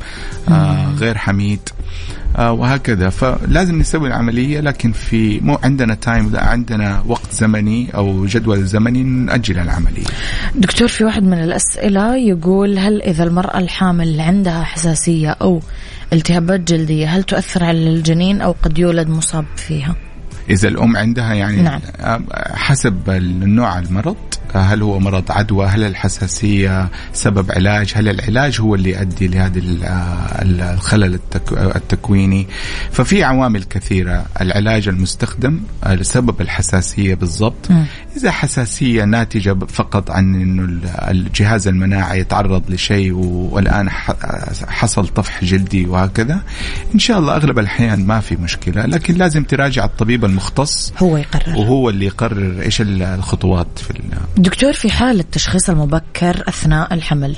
آه 0.49 0.93
غير 0.93 1.17
حميد 1.17 1.59
آه 2.37 2.51
وهكذا 2.51 3.09
فلازم 3.09 3.79
نسوي 3.79 4.07
العملية 4.07 4.59
لكن 4.59 4.91
في 4.91 5.39
مو 5.39 5.57
عندنا 5.63 5.95
تايم 5.95 6.29
لا 6.31 6.43
عندنا 6.43 7.03
وقت 7.07 7.31
زمني 7.31 7.95
أو 7.95 8.25
جدول 8.25 8.63
زمني 8.65 9.03
نأجل 9.03 9.59
العملية. 9.59 10.05
دكتور 10.55 10.87
في 10.87 11.03
واحد 11.03 11.23
من 11.23 11.43
الأسئلة 11.43 12.15
يقول 12.15 12.79
هل 12.79 13.01
إذا 13.01 13.23
المرأة 13.23 13.59
الحامل 13.59 14.21
عندها 14.21 14.63
حساسية 14.63 15.29
أو 15.29 15.61
التهابات 16.13 16.59
جلدية 16.59 17.07
هل 17.07 17.23
تؤثر 17.23 17.63
على 17.63 17.89
الجنين 17.89 18.41
أو 18.41 18.55
قد 18.63 18.79
يولد 18.79 19.09
مصاب 19.09 19.45
فيها؟ 19.55 19.95
إذا 20.51 20.67
الأم 20.67 20.97
عندها 20.97 21.33
يعني 21.33 21.61
نعم. 21.61 21.81
حسب 22.53 23.09
النوع 23.09 23.79
المرض 23.79 24.17
هل 24.55 24.81
هو 24.81 24.99
مرض 24.99 25.31
عدوى 25.31 25.65
هل 25.65 25.83
الحساسية 25.83 26.89
سبب 27.13 27.51
علاج 27.51 27.93
هل 27.95 28.09
العلاج 28.09 28.61
هو 28.61 28.75
اللي 28.75 28.91
يؤدي 28.91 29.27
لهذا 29.27 29.61
الخلل 30.41 31.19
التكويني. 31.51 32.47
ففي 32.91 33.23
عوامل 33.23 33.63
كثيرة 33.63 34.25
العلاج 34.41 34.87
المستخدم 34.87 35.59
لسبب 35.87 36.41
الحساسية 36.41 37.15
بالضبط. 37.15 37.69
إذا 38.17 38.31
حساسية 38.31 39.03
ناتجة 39.03 39.57
فقط 39.67 40.11
عن 40.11 40.35
أنه 40.35 40.79
الجهاز 41.09 41.67
المناعي 41.67 42.19
يتعرض 42.19 42.63
لشيء 42.69 43.13
والآن 43.51 43.89
حصل 44.67 45.07
طفح 45.07 45.43
جلدي 45.43 45.85
وهكذا 45.85 46.41
إن 46.93 46.99
شاء 46.99 47.19
الله 47.19 47.35
أغلب 47.35 47.59
الأحيان 47.59 48.05
ما 48.05 48.19
في 48.19 48.35
مشكلة. 48.35 48.85
لكن 48.85 49.13
لازم 49.13 49.43
تراجع 49.43 49.85
الطبيب 49.85 50.25
المختص 50.25 50.40
هو 50.97 51.17
يقرر. 51.17 51.57
وهو 51.57 51.89
اللي 51.89 52.05
يقرر 52.05 52.61
إيش 52.61 52.81
الخطوات 52.81 53.67
في 53.79 54.01
دكتور 54.37 54.73
في 54.73 54.91
حال 54.91 55.19
التشخيص 55.19 55.69
المبكر 55.69 56.43
أثناء 56.47 56.93
الحمل 56.93 57.35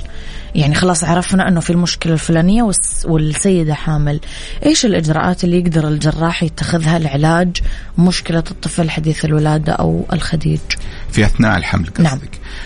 يعني 0.54 0.74
خلاص 0.74 1.04
عرفنا 1.04 1.48
أنه 1.48 1.60
في 1.60 1.70
المشكلة 1.70 2.12
الفلانية 2.12 2.68
والسيدة 3.04 3.74
حامل 3.74 4.20
إيش 4.66 4.84
الإجراءات 4.86 5.44
اللي 5.44 5.58
يقدر 5.58 5.88
الجراح 5.88 6.42
يتخذها 6.42 6.98
لعلاج 6.98 7.56
مشكلة 7.98 8.44
الطفل 8.50 8.90
حديث 8.90 9.24
الولادة 9.24 9.72
أو 9.72 10.06
الخديج؟ 10.12 10.60
في 11.10 11.24
أثناء 11.24 11.56
الحمل 11.56 11.86
قصدك. 11.86 12.00
نعم. 12.00 12.18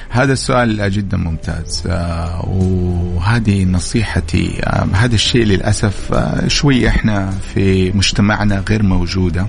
هذا 0.08 0.32
السؤال 0.32 0.90
جدا 0.90 1.16
ممتاز 1.16 1.84
آه 1.86 2.48
وهذه 2.48 3.64
نصيحتي 3.64 4.60
آه 4.64 4.86
هذا 4.92 5.14
الشيء 5.14 5.44
للأسف 5.44 6.12
آه 6.12 6.48
شوي 6.48 6.88
إحنا 6.88 7.30
في 7.54 7.92
مجتمعنا 7.92 8.64
غير 8.68 8.82
موجودة 8.82 9.46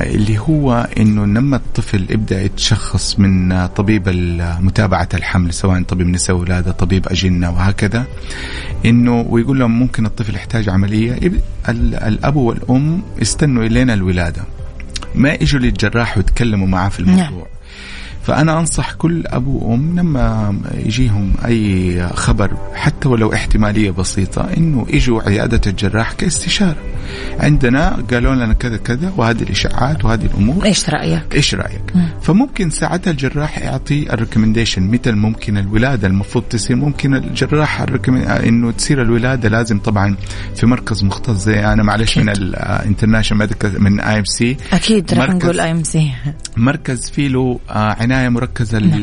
اللي 0.00 0.38
هو 0.38 0.88
إنه 0.98 1.26
لما 1.26 1.56
الطفل 1.56 2.06
يبدأ 2.10 2.42
يتشخص 2.42 3.18
من 3.18 3.66
طبيب 3.66 4.08
متابعه 4.60 5.08
الحمل 5.14 5.54
سواء 5.54 5.82
طبيب 5.82 6.06
نساء 6.06 6.36
ولادة 6.36 6.72
طبيب 6.72 7.08
أجنة 7.08 7.50
وهكذا 7.50 8.06
إنه 8.84 9.26
ويقول 9.28 9.58
لهم 9.58 9.78
ممكن 9.78 10.06
الطفل 10.06 10.34
يحتاج 10.34 10.68
عملية 10.68 11.18
الأب 11.68 12.36
والأم 12.36 13.02
يستنوا 13.18 13.64
الين 13.64 13.90
الولادة 13.90 14.42
ما 15.14 15.32
يجوا 15.32 15.60
للجراح 15.60 16.16
ويتكلموا 16.16 16.66
معاه 16.66 16.88
في 16.88 17.00
الموضوع 17.00 17.24
نعم. 17.24 17.51
فأنا 18.22 18.58
أنصح 18.60 18.92
كل 18.92 19.26
أبو 19.26 19.58
وأم 19.58 19.98
لما 19.98 20.54
يجيهم 20.74 21.32
أي 21.44 22.08
خبر 22.14 22.50
حتى 22.74 23.08
ولو 23.08 23.32
احتمالية 23.32 23.90
بسيطة 23.90 24.48
إنه 24.56 24.86
يجوا 24.90 25.22
عيادة 25.22 25.60
الجراح 25.66 26.12
كاستشارة 26.12 26.76
عندنا 27.40 28.04
قالوا 28.10 28.34
لنا 28.34 28.52
كذا 28.52 28.76
كذا 28.76 29.12
وهذه 29.16 29.42
الإشاعات 29.42 30.04
وهذه 30.04 30.24
الأمور 30.24 30.64
إيش 30.64 30.90
رأيك؟ 30.90 31.34
إيش 31.34 31.54
رأيك؟ 31.54 31.82
مم. 31.94 32.08
فممكن 32.22 32.70
ساعتها 32.70 33.10
الجراح 33.10 33.58
يعطي 33.58 34.12
الريكومنديشن 34.12 34.82
متى 34.82 35.12
ممكن 35.12 35.58
الولادة 35.58 36.08
المفروض 36.08 36.44
تصير 36.44 36.76
ممكن 36.76 37.14
الجراح 37.14 37.84
إنه 38.46 38.70
تصير 38.70 39.02
الولادة 39.02 39.48
لازم 39.48 39.78
طبعا 39.78 40.16
في 40.56 40.66
مركز 40.66 41.04
مختص 41.04 41.36
زي 41.44 41.64
أنا 41.64 41.82
معلش 41.82 42.18
من 42.18 42.28
ال 42.28 42.37
international 42.37 43.48
من 43.78 44.00
IMC 44.00 44.56
أكيد 44.72 45.14
راح 45.14 45.30
نقول 45.30 45.60
IMC 45.60 46.12
مركز 46.56 47.10
فيه 47.10 47.28
له 47.28 47.58
عناية 47.68 48.11
مركزة 48.12 48.78
نعم. 48.78 49.02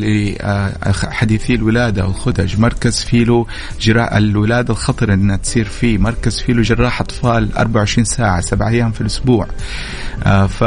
لحديثي 0.85 1.55
الولادة 1.55 2.05
والخدج. 2.05 2.59
مركز 2.59 3.03
فيه 3.03 3.23
له 3.23 3.45
جراء 3.81 4.17
الولادة 4.17 4.73
الخطره 4.73 5.13
إنها 5.13 5.37
تصير 5.37 5.65
فيه. 5.65 5.97
مركز 5.97 6.39
فيه 6.39 6.53
له 6.53 6.61
جراح 6.61 7.01
اطفال 7.01 7.57
24 7.57 8.05
ساعة 8.05 8.41
سبع 8.41 8.69
أيام 8.69 8.91
في 8.91 9.01
الأسبوع. 9.01 9.47
آه 10.23 10.47
ف 10.47 10.63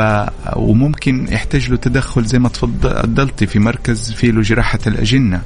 وممكن 0.57 1.29
يحتاج 1.31 1.71
له 1.71 1.77
تدخل 1.77 2.25
زي 2.25 2.39
ما 2.39 2.49
تفضلتي 2.49 3.47
في 3.47 3.59
مركز 3.59 4.13
فيه 4.13 4.31
له 4.31 4.41
جراحة 4.43 4.79
الأجنة. 4.87 5.41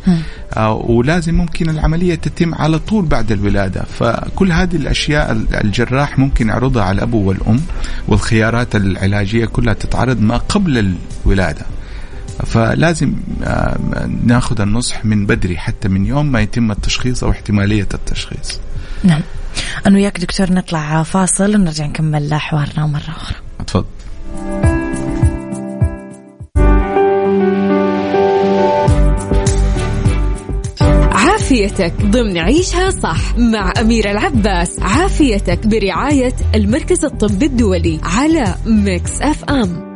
آه 0.56 0.72
ولازم 0.74 1.34
ممكن 1.34 1.70
العملية 1.70 2.14
تتم 2.14 2.54
على 2.54 2.78
طول 2.78 3.04
بعد 3.04 3.32
الولادة. 3.32 3.82
فكل 3.82 4.52
هذه 4.52 4.76
الأشياء 4.76 5.32
الجراح 5.64 6.18
ممكن 6.18 6.48
يعرضها 6.48 6.82
على 6.82 6.96
الأب 6.96 7.14
والأم 7.14 7.60
والخيارات 8.08 8.76
العلاجية 8.76 9.46
كلها 9.46 9.74
تتعرض 9.74 10.20
ما 10.20 10.36
قبل 10.36 10.94
الولادة. 11.26 11.66
فلازم 12.44 13.14
آه، 13.44 13.78
ناخذ 14.24 14.60
النصح 14.60 15.04
من 15.04 15.26
بدري 15.26 15.56
حتى 15.56 15.88
من 15.88 16.06
يوم 16.06 16.32
ما 16.32 16.40
يتم 16.40 16.70
التشخيص 16.70 17.24
أو 17.24 17.30
احتمالية 17.30 17.88
التشخيص. 17.94 18.60
نعم. 19.04 19.20
أنا 19.86 19.96
وياك 19.96 20.20
دكتور 20.20 20.52
نطلع 20.52 21.02
فاصل 21.02 21.54
ونرجع 21.54 21.86
نكمل 21.86 22.34
حوارنا 22.34 22.86
مرة 22.86 23.10
أخرى. 23.16 23.36
تفضل. 23.66 23.84
عافيتك 31.46 31.92
ضمن 32.02 32.38
عيشها 32.38 32.90
صح 32.90 33.38
مع 33.38 33.72
أميرة 33.80 34.10
العباس 34.10 34.80
عافيتك 34.80 35.66
برعاية 35.66 36.34
المركز 36.54 37.04
الطبي 37.04 37.46
الدولي 37.46 38.00
على 38.02 38.54
Mix 38.66 39.22
FM 39.22 39.95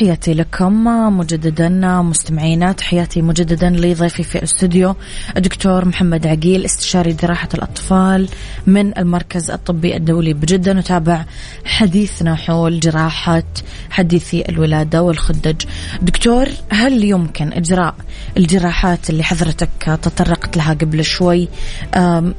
تحياتي 0.00 0.34
لكم 0.34 0.84
مجددا 1.18 1.68
مستمعينا 2.02 2.72
تحياتي 2.72 3.22
مجددا 3.22 3.70
لضيفي 3.70 4.22
في 4.22 4.38
الاستوديو 4.38 4.94
الدكتور 5.36 5.84
محمد 5.84 6.26
عقيل 6.26 6.64
استشاري 6.64 7.12
جراحة 7.12 7.48
الأطفال 7.54 8.28
من 8.66 8.98
المركز 8.98 9.50
الطبي 9.50 9.96
الدولي 9.96 10.34
بجدة 10.34 10.72
نتابع 10.72 11.24
حديثنا 11.64 12.34
حول 12.34 12.80
جراحة 12.80 13.42
حديثي 13.90 14.44
الولادة 14.48 15.02
والخدج. 15.02 15.62
دكتور 16.02 16.48
هل 16.70 17.04
يمكن 17.04 17.52
إجراء 17.52 17.94
الجراحات 18.36 19.10
اللي 19.10 19.22
حضرتك 19.22 19.98
تطرقت 20.02 20.56
لها 20.56 20.74
قبل 20.74 21.04
شوي 21.04 21.48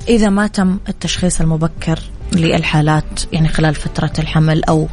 إذا 0.08 0.30
ما 0.30 0.48
تم 0.48 0.80
التشخيص 0.90 1.42
المبكر 1.42 2.00
للحالات 2.34 3.34
يعني 3.34 3.48
خلال 3.48 3.76
فترة 3.76 4.14
الحمل 4.20 4.64
أو 4.64 4.88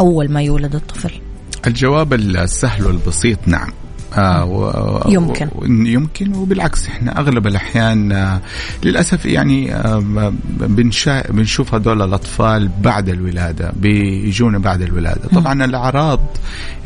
أول 0.00 0.30
ما 0.30 0.42
يولد 0.42 0.74
الطفل؟ 0.74 1.27
الجواب 1.66 2.14
السهل 2.14 2.86
والبسيط 2.86 3.38
نعم. 3.46 3.68
آه 4.14 4.44
و 4.44 5.10
يمكن. 5.10 5.48
يمكن 5.86 6.34
وبالعكس 6.34 6.88
إحنا 6.88 7.18
أغلب 7.20 7.46
الأحيان 7.46 8.12
آه 8.12 8.40
للأسف 8.84 9.26
يعني 9.26 9.74
آه 9.74 10.32
بنشا 10.60 11.32
بنشوف 11.32 11.74
هذول 11.74 12.02
الأطفال 12.02 12.70
بعد 12.82 13.08
الولادة 13.08 13.72
بيجونا 13.76 14.58
بعد 14.58 14.82
الولادة. 14.82 15.28
طبعا 15.28 15.64
الأعراض 15.64 16.20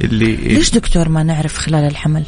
اللي 0.00 0.36
ليش 0.36 0.70
دكتور 0.70 1.08
ما 1.08 1.22
نعرف 1.22 1.56
خلال 1.56 1.84
الحمل؟ 1.84 2.24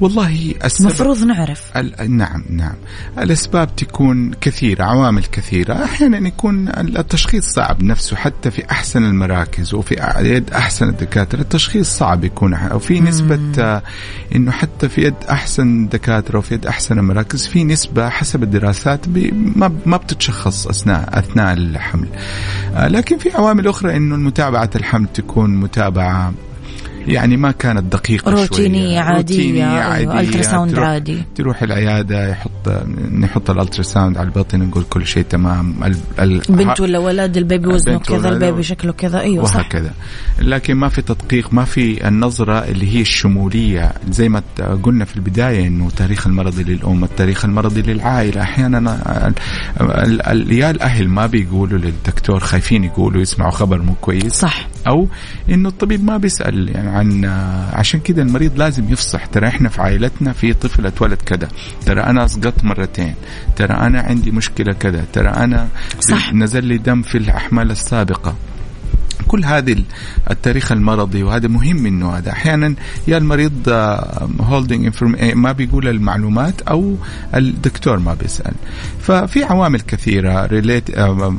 والله 0.00 0.54
السبب 0.64 0.86
المفروض 0.86 1.24
نعرف. 1.24 1.76
نعم 2.08 2.44
نعم. 2.50 2.74
الأسباب 3.18 3.76
تكون 3.76 4.32
كثيرة 4.40 4.84
عوامل 4.84 5.24
كثيرة. 5.24 5.84
أحيانا 5.84 6.28
يكون 6.28 6.68
التشخيص 6.68 7.52
صعب 7.52 7.82
نفسه 7.82 8.16
حتى 8.16 8.50
في 8.50 8.70
أحسن 8.70 9.04
المراكز 9.04 9.74
وفي 9.74 10.14
يد 10.18 10.50
أحسن 10.50 10.88
الدكاترة 10.88 11.40
التشخيص 11.40 11.98
صعب 11.98 12.24
يكون 12.24 12.58
وفي 12.72 13.00
نسبة 13.00 13.40
آه 13.58 13.82
أنه 14.34 14.50
حتى 14.50 14.88
في 14.88 15.02
يد 15.02 15.14
أحسن 15.30 15.88
دكاترة 15.88 16.38
وفي 16.38 16.54
يد 16.54 16.66
أحسن 16.66 16.98
المراكز 16.98 17.46
في 17.46 17.64
نسبة 17.64 18.08
حسب 18.08 18.42
الدراسات 18.42 19.08
ما 19.56 19.72
ما 19.86 19.96
بتتشخص 19.96 20.66
أثناء 20.66 21.18
أثناء 21.18 21.52
الحمل. 21.52 22.08
آه 22.74 22.88
لكن 22.88 23.18
في 23.18 23.30
عوامل 23.30 23.68
أخرى 23.68 23.96
أنه 23.96 24.16
متابعة 24.16 24.70
الحمل 24.76 25.06
تكون 25.14 25.56
متابعة 25.56 26.32
يعني 27.06 27.36
ما 27.36 27.50
كانت 27.50 27.92
دقيقة 27.92 28.30
روتينيه 28.30 28.88
شوية. 28.88 29.00
عاديه, 29.00 29.36
روتينية 29.36 29.64
عادية 29.64 30.20
ultrasound 30.20 30.70
تروح 30.70 30.88
عادي. 30.88 31.22
تروح 31.34 31.62
العيادة 31.62 32.28
يحط 32.28 32.68
نحط 33.12 33.50
ال 33.50 33.82
ultrasound 33.82 34.18
على 34.18 34.26
البطن 34.26 34.58
نقول 34.58 34.84
كل 34.90 35.06
شيء 35.06 35.22
تمام. 35.22 35.84
ال... 35.84 35.96
ال... 36.18 36.42
بنت 36.48 36.80
ولا 36.80 36.98
ولد 36.98 37.36
ال 37.36 37.42
baby 37.42 37.68
وزنه 37.68 37.98
كذا 37.98 38.28
ال 38.28 38.35
baby 38.35 38.62
شكله 38.62 38.92
كذا. 38.92 39.20
أيوه 39.20 39.44
وهكذا. 39.44 39.88
صح. 40.38 40.42
لكن 40.42 40.74
ما 40.74 40.88
في 40.88 41.02
تدقيق 41.02 41.52
ما 41.52 41.64
في 41.64 42.08
النظرة 42.08 42.58
اللي 42.58 42.96
هي 42.96 43.00
الشمولية. 43.00 43.92
زي 44.10 44.28
ما 44.28 44.42
قلنا 44.82 45.04
في 45.04 45.16
البداية 45.16 45.66
إنه 45.66 45.86
التاريخ 45.86 46.26
المرضي 46.26 46.62
للأم 46.62 47.04
التاريخ 47.04 47.44
المرضي 47.44 47.82
للعائلة. 47.82 48.42
أحيانا 48.42 48.96
يا 50.48 50.70
الاهل 50.70 51.08
ما 51.08 51.26
بيقولوا 51.26 51.78
للدكتور 51.78 52.40
خايفين 52.40 52.84
يقولوا 52.84 53.22
يسمعوا 53.22 53.50
خبر 53.50 53.82
مو 53.82 53.94
كويس. 54.00 54.32
صح. 54.32 54.68
أو 54.86 55.08
انه 55.50 55.68
الطبيب 55.68 56.04
ما 56.04 56.16
بيسأل 56.16 56.68
يعني 56.68 56.88
عن 56.88 57.24
عشان 57.72 58.00
كذا 58.00 58.22
المريض 58.22 58.58
لازم 58.58 58.92
يفصح 58.92 59.26
ترى 59.26 59.48
إحنا 59.48 59.68
في 59.68 59.82
عائلتنا 59.82 60.32
في 60.32 60.52
طفل 60.52 60.86
اتولد 60.86 61.22
كذا 61.22 61.48
ترى 61.86 62.00
أنا 62.00 62.26
سقطت 62.26 62.64
مرتين 62.64 63.14
ترى 63.56 63.74
أنا 63.74 64.00
عندي 64.00 64.30
مشكلة 64.30 64.72
كذا 64.72 65.04
ترى 65.12 65.28
أنا 65.28 65.68
صح. 66.00 66.32
نزل 66.34 66.64
لي 66.64 66.78
دم 66.78 67.02
في 67.02 67.18
الأحمال 67.18 67.70
السابقة 67.70 68.36
كل 69.28 69.44
هذه 69.44 69.82
التاريخ 70.30 70.72
المرضي 70.72 71.22
وهذا 71.22 71.48
مهم 71.48 71.86
إنه 71.86 72.16
هذا. 72.16 72.30
أحيانا 72.30 72.74
يا 73.08 73.18
المريض 73.18 73.68
holding 74.40 74.86
آه، 74.86 75.34
ما 75.34 75.52
بيقول 75.52 75.88
المعلومات 75.88 76.62
أو 76.62 76.96
الدكتور 77.34 77.98
ما 77.98 78.14
بيسأل. 78.14 78.54
ففي 79.00 79.44
عوامل 79.44 79.80
كثيرة 79.80 80.46
related 80.46 80.90
آه، 80.90 81.36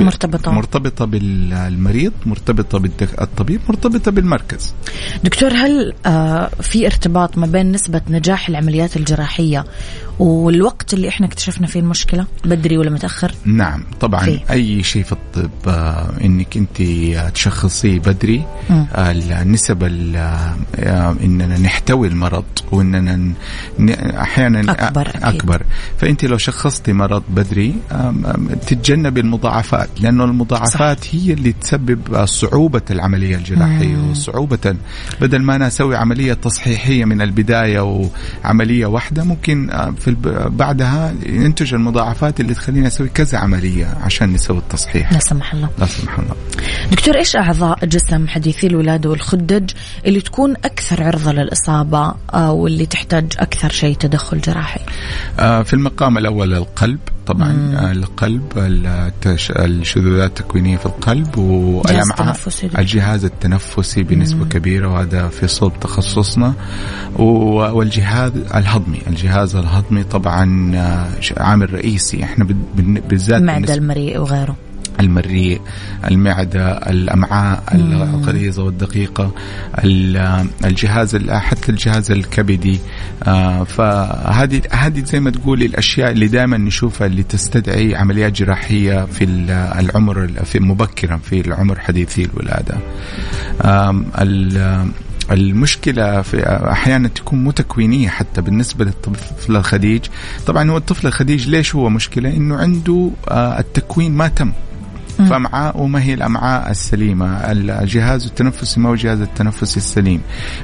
مرتبطة. 0.00 0.52
مرتبطة 0.52 1.04
بالمريض 1.04 2.12
مرتبطة 2.26 2.78
بالطبيب 2.78 3.60
مرتبطة 3.68 4.10
بالمركز. 4.10 4.74
دكتور 5.24 5.52
هل 5.52 5.92
آه، 6.06 6.50
في 6.62 6.86
ارتباط 6.86 7.38
ما 7.38 7.46
بين 7.46 7.72
نسبة 7.72 8.00
نجاح 8.10 8.48
العمليات 8.48 8.96
الجراحية 8.96 9.64
والوقت 10.18 10.94
اللي 10.94 11.08
إحنا 11.08 11.26
اكتشفنا 11.26 11.66
فيه 11.66 11.80
المشكلة 11.80 12.26
بدري 12.44 12.78
ولا 12.78 12.90
متأخر 12.90 13.34
نعم 13.44 13.84
طبعا 14.00 14.24
فيه. 14.24 14.40
أي 14.50 14.82
شيء 14.82 15.02
في 15.02 15.12
الطب 15.12 15.50
آه 15.68 16.10
إنك 16.24 16.56
أنت 16.56 16.82
تشخصيه 17.34 17.98
بدري 17.98 18.44
آه 18.70 19.44
نسب 19.44 19.82
آه 20.16 21.16
إننا 21.24 21.58
نحتوي 21.58 22.08
المرض 22.08 22.44
وإننا 22.72 23.32
أحيانا 24.20 24.72
أكبر 24.72 25.08
أكيد. 25.08 25.22
أكبر 25.22 25.62
فأنت 25.98 26.24
لو 26.24 26.38
شخصتي 26.38 26.92
مرض 26.92 27.22
بدري 27.28 27.74
تتجنب 28.66 29.18
المضاعفات 29.18 29.88
لأنه 30.00 30.24
المضاعفات 30.24 31.04
صح. 31.04 31.10
هي 31.14 31.32
اللي 31.32 31.52
تسبب 31.52 32.24
صعوبة 32.24 32.82
العملية 32.90 33.36
الجراحية 33.36 33.96
وصعوبة 34.10 34.76
بدل 35.20 35.42
ما 35.42 35.56
أنا 35.56 35.66
أسوي 35.66 35.96
عملية 35.96 36.32
تصحيحية 36.34 37.04
من 37.04 37.22
البداية 37.22 38.08
وعملية 38.44 38.86
واحدة 38.86 39.24
ممكن 39.24 39.70
في 39.98 40.07
في 40.16 40.48
بعدها 40.48 41.14
ينتج 41.26 41.74
المضاعفات 41.74 42.40
اللي 42.40 42.54
تخلينا 42.54 42.86
نسوي 42.86 43.08
كذا 43.08 43.38
عملية 43.38 43.86
عشان 43.86 44.32
نسوي 44.32 44.58
التصحيح. 44.58 45.12
لا 45.12 45.18
سمح 45.18 45.54
الله. 45.54 45.68
لا 45.78 45.86
سمح 45.86 46.18
الله. 46.18 46.34
دكتور 46.90 47.16
إيش 47.16 47.36
أعضاء 47.36 47.86
جسم 47.86 48.28
حديثي 48.28 48.66
الولاده 48.66 49.10
والخدج 49.10 49.70
اللي 50.06 50.20
تكون 50.20 50.54
أكثر 50.64 51.02
عرضة 51.02 51.32
للإصابة 51.32 52.14
أو 52.30 52.66
اللي 52.66 52.86
تحتاج 52.86 53.32
أكثر 53.38 53.68
شيء 53.68 53.96
تدخل 53.96 54.40
جراحي؟ 54.40 54.80
آه، 55.38 55.62
في 55.62 55.74
المقام 55.74 56.18
الأول 56.18 56.54
القلب 56.54 56.98
طبعا. 57.26 57.52
مم. 57.52 57.76
القلب 57.76 58.42
الشذوذات 59.56 60.40
التكوينية 60.40 60.76
في 60.76 60.86
القلب 60.86 61.38
والامعاء 61.38 62.36
الجهاز 62.78 63.24
التنفسي 63.24 64.02
بنسبة 64.02 64.44
مم. 64.44 64.48
كبيرة 64.48 64.88
وهذا 64.88 65.28
في 65.28 65.48
صلب 65.48 65.72
تخصصنا. 65.80 66.54
والجهاز 67.16 68.32
الهضمي 68.54 68.98
الجهاز 69.06 69.56
الهضمي 69.56 69.97
طبعا 70.02 70.72
آه، 70.74 71.08
عامل 71.36 71.74
رئيسي. 71.74 72.24
إحنا 72.24 72.46
بالذات 73.08 73.40
المعده 73.40 73.74
المريء 73.74 74.18
وغيره. 74.18 74.56
المريء 75.00 75.60
المعدة 76.10 76.72
الأمعاء 76.72 77.62
الغليظة 77.74 78.62
والدقيقة 78.62 79.32
الجهاز 80.64 81.16
حتى 81.30 81.72
الجهاز 81.72 82.10
الكبدي. 82.10 82.78
آه، 83.22 83.64
فهذه 83.64 84.62
هذه 84.70 85.04
زي 85.04 85.20
ما 85.20 85.30
تقولي 85.30 85.66
الأشياء 85.66 86.10
اللي 86.10 86.28
دائما 86.28 86.58
نشوفها 86.58 87.06
اللي 87.06 87.22
تستدعي 87.22 87.96
عمليات 87.96 88.32
جراحية 88.32 89.04
في 89.04 89.24
العمر 89.78 90.28
في 90.44 90.60
مبكرا 90.60 91.16
في 91.16 91.40
العمر 91.40 91.78
حديثي 91.78 92.24
الولادة. 92.24 92.78
المشكلة 95.30 96.22
في 96.22 96.42
أحيانا 96.72 97.08
تكون 97.08 97.44
مو 97.44 97.50
تكوينية 97.50 98.08
حتى 98.08 98.40
بالنسبة 98.40 98.84
للطفل 98.84 99.56
الخديج. 99.56 100.04
طبعا 100.46 100.70
هو 100.70 100.76
الطفل 100.76 101.06
الخديج 101.06 101.48
ليش 101.48 101.74
هو 101.74 101.90
مشكلة؟ 101.90 102.36
إنه 102.36 102.56
عنده 102.56 103.10
آه، 103.28 103.58
التكوين 103.58 104.12
ما 104.12 104.28
تم. 104.28 104.52
فامعاء 105.18 105.86
ما 105.86 106.02
هي 106.02 106.14
الأمعاء 106.14 106.70
السليمة 106.70 107.26
الجهاز 107.52 108.26
التنفسي 108.26 108.80
ما 108.80 108.88
هو 108.88 108.92
الجهاز 108.92 109.20
التنفسي 109.20 109.76
السليم. 109.76 110.20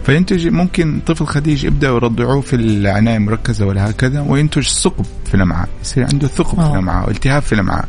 فينتج 0.07 0.49
ممكن 0.49 1.01
طفل 1.07 1.27
خديج 1.27 1.65
يبدأ 1.65 1.89
يرضعوه 1.89 2.41
في 2.41 2.57
العناية 2.57 3.17
المركزة 3.17 3.67
ولا 3.67 3.91
هكذا 3.91 4.21
وينتج 4.21 4.69
ثقب 4.69 5.05
في 5.27 5.35
الأمعاء. 5.35 5.69
يصير 5.83 6.07
عنده 6.12 6.29
ثقب 6.29 6.59
أوه. 6.59 6.69
في 6.69 6.75
الأمعاء 6.75 7.09
والتهاب 7.09 7.43
في 7.43 7.53
الأمعاء. 7.53 7.89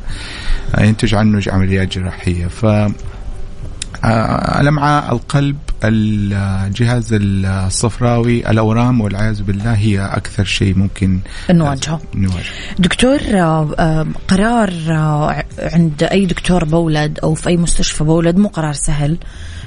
ينتج 0.79 1.15
عنه 1.15 1.41
عمليات 1.47 1.97
جراحية. 1.97 2.47
ف 2.47 2.65
آه، 2.65 4.61
الأمعاء 4.61 5.13
القلب 5.13 5.57
الجهاز 5.83 7.09
الصفراوي 7.13 8.49
الأورام 8.49 9.01
والعياذ 9.01 9.43
بالله 9.43 9.73
هي 9.73 9.99
أكثر 9.99 10.43
شيء 10.43 10.75
ممكن 10.77 11.19
نواجهه. 11.51 12.01
نواجه. 12.15 12.43
دكتور 12.79 13.19
آه، 13.33 13.75
آه، 13.79 14.07
قرار 14.27 14.73
عند 15.59 16.03
أي 16.03 16.25
دكتور 16.25 16.65
بولد 16.65 17.19
أو 17.23 17.33
في 17.33 17.49
أي 17.49 17.57
مستشفى 17.57 18.03
بولد 18.03 18.37
مو 18.37 18.47
قرار 18.47 18.73
سهل. 18.73 19.17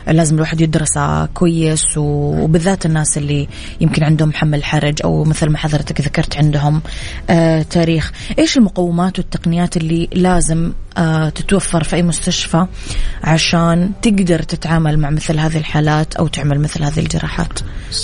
لازم 0.07 0.37
الواحد 0.37 0.61
يدرسه 0.61 1.27
كويس 1.27 1.85
وبالذات 1.97 2.87
الناس 2.87 3.19
اللي 3.19 3.49
يمكن 3.81 4.05
عندهم 4.05 4.33
حمل 4.33 4.65
حرج 4.65 4.99
أو 5.05 5.25
مثل 5.25 5.49
ما 5.51 5.59
حضرتك 5.59 6.01
ذكرت 6.01 6.37
عندهم 6.37 6.83
آه 7.31 7.63
تاريخ. 7.63 8.13
إيش 8.39 8.57
المقومات 8.57 9.19
والتقنيات 9.19 9.77
اللي 9.77 10.09
لازم 10.13 10.65
آه 10.67 10.73
تتوفر 11.35 11.85
في 11.85 11.97
أي 11.97 12.03
مستشفى 12.03 12.67
عشان 13.25 13.91
تقدر 14.03 14.43
تتعامل 14.43 14.99
مع 14.99 15.11
مثل 15.11 15.39
هذه 15.39 15.57
الحالات 15.57 16.17
أو 16.17 16.27
تعمل 16.27 16.61
مثل 16.61 16.83
هذه 16.83 16.99
الجراحات 16.99 17.59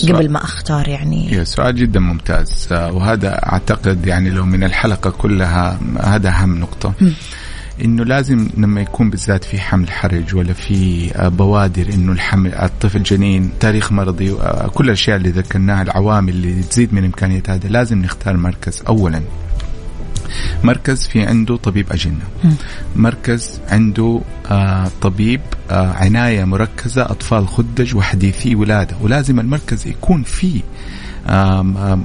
قبل 0.09 0.31
ما 0.31 0.45
أختار 0.45 0.89
يعني. 0.89 1.45
سؤال 1.45 1.75
جدا 1.77 2.01
ممتاز. 2.01 2.69
آه، 2.73 2.93
وهذا 2.93 3.47
أعتقد 3.47 4.07
يعني 4.07 4.31
لو 4.31 4.45
من 4.45 4.65
الحلقة 4.65 5.11
كلها 5.11 5.79
هذا 6.01 6.29
أهم 6.29 6.59
نقطة. 6.59 6.95
م. 7.01 7.11
إنه 7.85 8.05
لازم 8.05 8.49
لما 8.57 8.81
يكون 8.81 9.11
بالذات 9.11 9.45
في 9.45 9.61
حمل 9.61 9.91
حرج 9.91 10.35
ولا 10.35 10.53
في 10.53 11.11
آه، 11.15 11.29
بوادر 11.29 11.95
إنه 11.95 12.13
الحمل 12.13 12.55
الطفل 12.55 13.03
جنين 13.03 13.51
تاريخ 13.61 13.93
مرضي 13.93 14.33
آه، 14.33 14.69
كل 14.75 14.85
الأشياء 14.85 15.17
اللي 15.17 15.31
ذكرناها 15.31 15.83
العوامل 15.83 16.29
اللي 16.29 16.63
تزيد 16.63 16.95
من 16.95 17.05
امكانيات 17.05 17.51
هذا 17.51 17.69
لازم 17.69 17.99
نختار 17.99 18.37
مركز 18.37 18.83
اولا. 18.89 19.23
مركز 20.65 21.07
في 21.07 21.23
عنده 21.23 21.57
طبيب 21.57 21.93
أجنة. 21.93 22.25
مركز 22.97 23.61
عنده 23.69 24.21
آه 24.51 24.91
طبيب 25.03 25.41
آه 25.71 25.93
عناية 25.93 26.45
مركزة 26.45 27.03
أطفال 27.03 27.49
خدج 27.49 27.97
وحديثي 27.97 28.55
ولادة. 28.55 28.97
ولازم 29.01 29.41
المركز 29.41 29.87
يكون 29.87 30.23
فيه 30.23 30.61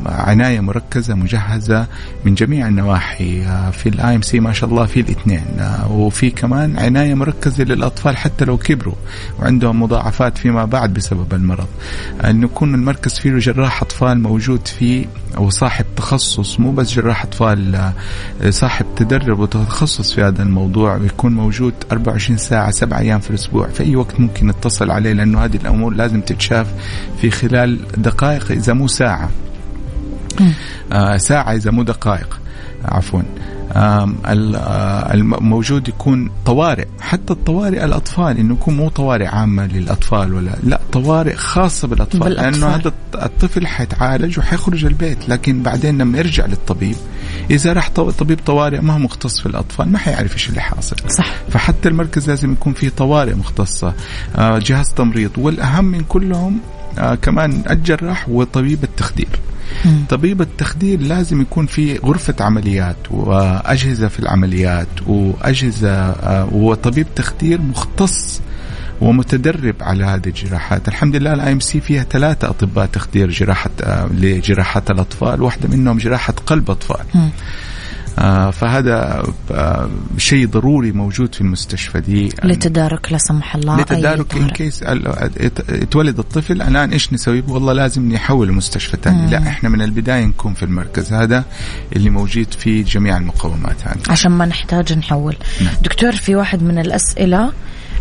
عناية 0.05 0.59
مركزة 0.59 1.15
مجهزة 1.15 1.87
من 2.25 2.35
جميع 2.35 2.67
النواحي. 2.67 3.43
آه، 3.43 3.69
في 3.71 3.89
ال 3.89 4.15
IMC 4.15 4.39
ما 4.39 4.53
شاء 4.53 4.69
الله 4.69 4.85
في 4.85 4.99
الاثنين. 4.99 5.45
آه، 5.59 5.91
وفي 5.91 6.29
كمان 6.29 6.79
عناية 6.79 7.13
مركزة 7.13 7.63
للأطفال 7.63 8.17
حتى 8.17 8.45
لو 8.45 8.57
كبروا 8.57 8.95
وعندهم 9.39 9.81
مضاعفات 9.81 10.37
فيما 10.37 10.65
بعد 10.65 10.93
بسبب 10.93 11.33
المرض. 11.33 11.67
انه 12.25 12.45
يكون 12.45 12.75
المركز 12.75 13.19
فيه 13.19 13.37
جراح 13.37 13.81
أطفال 13.81 14.21
موجود 14.21 14.67
فيه 14.67 15.05
أو 15.37 15.49
صاحب 15.49 15.85
تخصص 15.95 16.59
مو 16.59 16.71
بس 16.71 16.93
جراح 16.93 17.23
أطفال 17.23 17.75
آه، 17.75 17.93
صاحب 18.49 18.85
تدرب 18.95 19.39
وتخصص 19.39 20.13
في 20.13 20.23
هذا 20.23 20.43
الموضوع 20.43 20.95
ويكون 20.95 21.33
موجود 21.33 21.73
24 21.91 22.37
ساعة 22.37 22.71
سبع 22.71 22.99
أيام 22.99 23.19
في 23.19 23.29
الأسبوع. 23.29 23.67
في 23.67 23.83
أي 23.83 23.95
وقت 23.95 24.19
ممكن 24.19 24.47
نتصل 24.47 24.91
عليه 24.91 25.13
لأنه 25.13 25.45
هذه 25.45 25.55
الأمور 25.55 25.93
لازم 25.93 26.21
تتشاف 26.21 26.67
في 27.21 27.31
خلال 27.31 27.79
دقائق 27.97 28.51
إذا 28.51 28.73
مو 28.73 28.87
ساعة. 28.87 29.08
ساعة. 29.09 29.29
آه 30.91 31.17
ساعة 31.17 31.55
إذا 31.55 31.71
مو 31.71 31.83
دقائق. 31.83 32.39
عفوا. 32.85 33.21
آه، 33.71 34.09
الموجود 35.13 35.87
يكون 35.87 36.31
طوارئ. 36.45 36.85
حتى 37.01 37.33
الطوارئ 37.33 37.85
الأطفال 37.85 38.37
إنه 38.37 38.53
يكون 38.53 38.77
مو 38.77 38.89
طوارئ 38.89 39.25
عامة 39.25 39.65
للأطفال 39.65 40.33
ولا 40.33 40.51
لا 40.63 40.79
طوارئ 40.91 41.35
خاصة 41.35 41.87
بالأطفال, 41.87 42.19
بالأطفال. 42.19 42.51
لأنه 42.53 42.75
هذا 42.75 42.91
الطفل 43.15 43.67
حيتعالج 43.67 44.39
وحيخرج 44.39 44.85
البيت. 44.85 45.29
لكن 45.29 45.63
بعدين 45.63 45.97
لما 45.97 46.17
يرجع 46.17 46.45
للطبيب 46.45 46.95
إذا 47.51 47.73
راح 47.73 47.89
طبيب 47.89 48.39
طوارئ 48.45 48.81
ما 48.81 48.93
هو 48.93 48.99
مختص 48.99 49.39
في 49.39 49.45
الأطفال 49.45 49.91
ما 49.91 49.97
حيعرف 49.97 50.33
إيش 50.33 50.49
اللي 50.49 50.61
حاصل. 50.61 50.95
صح. 51.07 51.33
فحتى 51.49 51.89
المركز 51.89 52.29
لازم 52.29 52.51
يكون 52.51 52.73
فيه 52.73 52.89
طوارئ 52.89 53.33
مختصة. 53.33 53.93
آه، 54.35 54.59
جهاز 54.59 54.93
تمريض. 54.93 55.31
والأهم 55.37 55.85
من 55.85 56.03
كلهم 56.03 56.59
آه 56.97 57.15
كمان 57.15 57.63
الجراح 57.69 58.29
وطبيب 58.29 58.83
التخدير 58.83 59.39
مم. 59.85 60.03
طبيب 60.09 60.41
التخدير 60.41 61.01
لازم 61.01 61.41
يكون 61.41 61.65
في 61.65 61.97
غرفة 61.97 62.35
عمليات 62.39 62.95
وأجهزة 63.11 64.07
في 64.07 64.19
العمليات 64.19 64.87
وأجهزة 65.07 65.91
آه 65.91 66.49
وطبيب 66.53 67.07
تخدير 67.15 67.61
مختص 67.61 68.41
ومتدرب 69.01 69.75
على 69.81 70.03
هذه 70.05 70.27
الجراحات 70.27 70.87
الحمد 70.87 71.15
لله 71.15 71.33
ال 71.33 71.51
IMC 71.51 71.79
فيها 71.81 72.03
ثلاثة 72.03 72.49
أطباء 72.49 72.85
تخدير 72.85 73.29
جراحة 73.31 73.69
آه 73.81 74.07
لجراحات 74.13 74.91
الأطفال 74.91 75.41
واحدة 75.41 75.69
منهم 75.77 75.97
جراحة 75.97 76.33
قلب 76.45 76.71
أطفال 76.71 77.05
م. 77.15 77.29
آه 78.19 78.51
فهذا 78.51 79.23
آه 79.51 79.89
شيء 80.17 80.47
ضروري 80.47 80.91
موجود 80.91 81.35
في 81.35 81.41
المستشفى 81.41 81.99
دي. 81.99 82.29
لتدارك 82.43 83.11
لا 83.11 83.17
سمح 83.17 83.55
الله 83.55 83.81
لتدارك 83.81 84.35
in 84.35 84.49
case 84.49 84.83
يتولد 85.69 86.19
الطفل 86.19 86.61
الآن 86.61 86.91
إيش 86.91 87.13
نسوي؟ 87.13 87.43
والله 87.47 87.73
لازم 87.73 88.11
نحول 88.11 88.49
المستشفى 88.49 88.97
ثاني 89.03 89.31
لا 89.31 89.37
إحنا 89.37 89.69
من 89.69 89.81
البداية 89.81 90.25
نكون 90.25 90.53
في 90.53 90.63
المركز 90.63 91.13
هذا 91.13 91.43
اللي 91.95 92.09
موجود 92.09 92.53
في 92.53 92.83
جميع 92.83 93.17
المقومات 93.17 93.87
هذه. 93.87 93.99
عشان 94.09 94.31
ما 94.31 94.45
نحتاج 94.45 94.93
نحول. 94.93 95.35
نعم. 95.61 95.73
دكتور 95.83 96.11
في 96.11 96.35
واحد 96.35 96.63
من 96.63 96.79
الأسئلة 96.79 97.51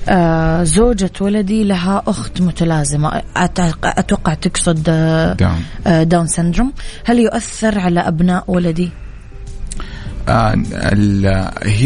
آه 0.08 0.64
زوجة 0.64 1.10
ولدي 1.20 1.64
لها 1.64 2.02
أخت 2.06 2.40
متلازمة. 2.40 3.22
أتوقع 3.84 4.34
تقصد 4.34 4.84
آه 4.88 5.32
Down, 5.32 5.62
آه 5.86 6.02
Down 6.02 6.26
syndrome 6.26 6.72
هل 7.04 7.18
يؤثر 7.18 7.78
على 7.78 8.00
أبناء 8.00 8.44
ولدي؟ 8.48 8.90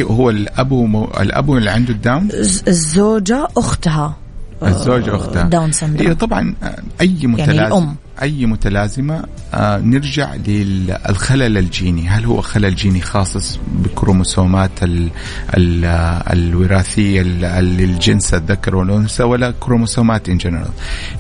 هو 0.03 0.31
الأب 0.31 0.73
الأب 1.21 1.51
اللي 1.51 1.71
عنده 1.71 1.93
ال 1.93 1.99
Down؟ 1.99 2.29
الزوجة 2.69 3.49
أختها. 3.57 4.22
الزوجة 4.69 5.17
أختها 5.17 5.43
Down 5.43 5.73
syndrome. 5.73 6.09
هي 6.09 6.15
طبعا 6.15 6.55
أي 7.01 7.19
متلازمة 7.27 7.55
يعني 7.55 7.67
الأم. 7.67 7.97
أي 8.23 8.47
متلازمة 8.47 9.25
آه 9.55 9.79
نرجع 9.79 10.35
للخلل 10.35 11.59
الجيني. 11.59 12.09
هل 12.09 12.25
هو 12.25 12.41
خلل 12.41 12.75
جيني 12.75 13.01
خاص 13.01 13.59
بكروموسومات 13.73 14.71
ال 14.83 15.09
ال 15.57 15.85
الوراثية 16.33 17.23
للجنس 17.23 18.35
الذكر 18.35 18.77
والأنثى 18.77 19.23
ولا 19.23 19.55
كروموسومات 19.61 20.29
in 20.29 20.37
general 20.37 20.69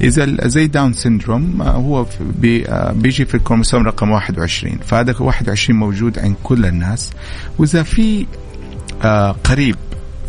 إذا 0.01 0.49
زي 0.49 0.66
Down 0.66 0.92
syndrome 0.92 1.62
آه 1.62 1.70
هو 1.70 2.07
بي 2.20 2.68
آه 2.68 2.93
بيجي 2.93 3.24
في 3.24 3.34
الكروموسوم 3.34 3.86
رقم 3.86 4.11
21 4.11 4.78
فهذا 4.86 5.14
21 5.20 5.78
موجود 5.78 6.18
عند 6.18 6.34
كل 6.43 6.66
الناس. 6.66 7.11
وإذا 7.59 7.82
في 7.82 8.26
آه 9.05 9.30
قريب 9.45 9.76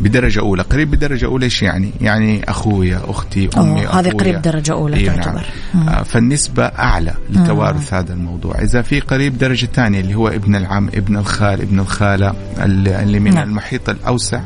بدرجة 0.00 0.40
أولى 0.40 0.62
قريب 0.62 0.90
بدرجة 0.90 1.26
أولى 1.26 1.44
إيش 1.44 1.62
يعني؟ 1.62 1.90
يعني 2.00 2.44
أخويا 2.50 3.00
أختي 3.04 3.48
أمي 3.56 3.86
هذه 3.86 4.10
قريب 4.10 4.42
درجة 4.42 4.72
أولى 4.72 4.96
إيه 4.96 5.06
تعتبر. 5.06 5.46
نعم. 5.74 5.88
آه 5.88 6.02
فالنسبة 6.02 6.64
أعلى 6.64 7.14
لتوارث 7.30 7.92
مم. 7.92 7.98
هذا 7.98 8.12
الموضوع. 8.12 8.62
إذا 8.62 8.82
في 8.82 9.00
قريب 9.00 9.38
درجة 9.38 9.66
ثانية 9.66 10.00
اللي 10.00 10.14
هو 10.14 10.28
ابن 10.28 10.56
العم 10.56 10.88
ابن 10.88 11.16
الخال 11.16 11.60
ابن 11.60 11.80
الخالة 11.80 12.34
اللي 12.58 13.20
من 13.20 13.34
نعم. 13.34 13.48
المحيط 13.48 13.88
الأوسع 13.88 14.40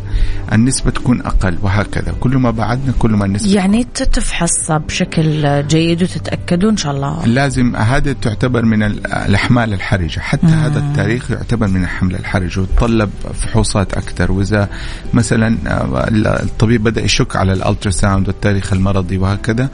النسبة 0.52 0.90
تكون 0.90 1.20
أقل 1.20 1.58
وهكذا. 1.62 2.14
كل 2.20 2.36
ما 2.36 2.50
بعدنا 2.50 2.92
كل 2.98 3.10
ما 3.10 3.24
النسبة 3.24 3.52
يعني 3.52 3.86
تفحص 3.94 4.70
بشكل 4.70 5.66
جيد 5.66 6.02
وتتأكدوا 6.02 6.70
إن 6.70 6.76
شاء 6.76 6.92
الله. 6.92 7.26
لازم 7.26 7.76
هذا 7.76 8.12
تعتبر 8.12 8.64
من 8.64 8.82
الأحمال 8.82 9.72
الحرجة. 9.72 10.20
حتى 10.20 10.46
مم. 10.46 10.52
هذا 10.52 10.78
التاريخ 10.78 11.30
يعتبر 11.30 11.68
من 11.68 11.82
الحمل 11.82 12.14
الحرج 12.14 12.58
ويتطلب 12.58 13.10
فحوصات 13.34 13.94
أكثر. 13.94 14.32
وإذا 14.32 14.68
مثلا 15.14 15.37
مثلا 15.38 15.56
آه، 15.66 16.42
الطبيب 16.42 16.82
بدأ 16.82 17.04
يشك 17.04 17.36
على 17.36 17.52
الألتراساوند 17.52 18.28
والتاريخ 18.28 18.72
المرضي 18.72 19.18
وهكذا. 19.18 19.68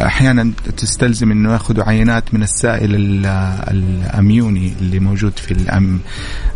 أحيانا 0.00 0.52
تستلزم 0.76 1.30
إنه 1.30 1.52
ياخذوا 1.52 1.84
عينات 1.84 2.34
من 2.34 2.42
السائل 2.42 2.94
الأميوني 3.70 4.72
اللي 4.80 4.98
موجود 4.98 5.32
في 5.38 5.50
الأم 5.50 6.00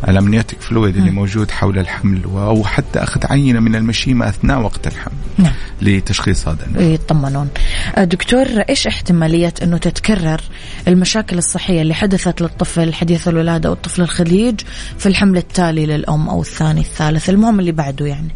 الامنيوتيك 0.08 0.60
فلويد 0.60 0.96
اللي 0.96 1.10
موجود 1.10 1.50
حول 1.50 1.78
الحمل 1.78 2.24
أو 2.24 2.64
حتى 2.64 2.98
أخذ 2.98 3.20
عينة 3.30 3.60
من 3.60 3.74
المشيمة 3.76 4.28
أثناء 4.28 4.60
وقت 4.60 4.86
الحمل 4.86 5.14
نعم. 5.38 5.52
لتشخيص 5.82 6.48
هذا. 6.48 6.66
يطمنون. 6.76 7.48
آه، 7.96 8.04
دكتور 8.04 8.46
إيش 8.68 8.86
احتمالية 8.86 9.54
إنه 9.62 9.76
تتكرر 9.76 10.40
المشاكل 10.88 11.38
الصحية 11.38 11.82
اللي 11.82 11.94
حدثت 11.94 12.40
للطفل 12.40 12.94
حديث 12.94 13.28
الولادة 13.28 13.68
أو 13.68 13.72
الطفل 13.72 14.02
الخليج 14.02 14.60
في 14.98 15.06
الحمل 15.06 15.36
التالي 15.36 15.86
للأم 15.86 16.28
أو 16.28 16.40
الثاني 16.40 16.80
الثالث؟ 16.80 17.30
المهم 17.30 17.60
اللي 17.60 17.72
بعده 17.72 18.06
يعني. 18.06 18.28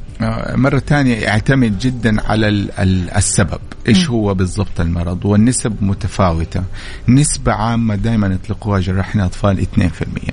مرة 0.55 0.79
ثانية 0.79 1.15
يعتمد 1.15 1.79
جدا 1.79 2.23
على 2.31 2.49
السبب. 3.17 3.61
إيش 3.89 4.11
هو 4.11 4.35
بالضبط 4.35 4.81
المرض؟ 4.81 5.25
والنسب 5.25 5.77
متفاوتة. 5.81 6.63
نسبة 7.09 7.53
عامة 7.53 7.95
دائما 7.95 8.27
يطلقوها 8.27 8.81
جراحين 8.81 9.21
أطفال 9.21 9.67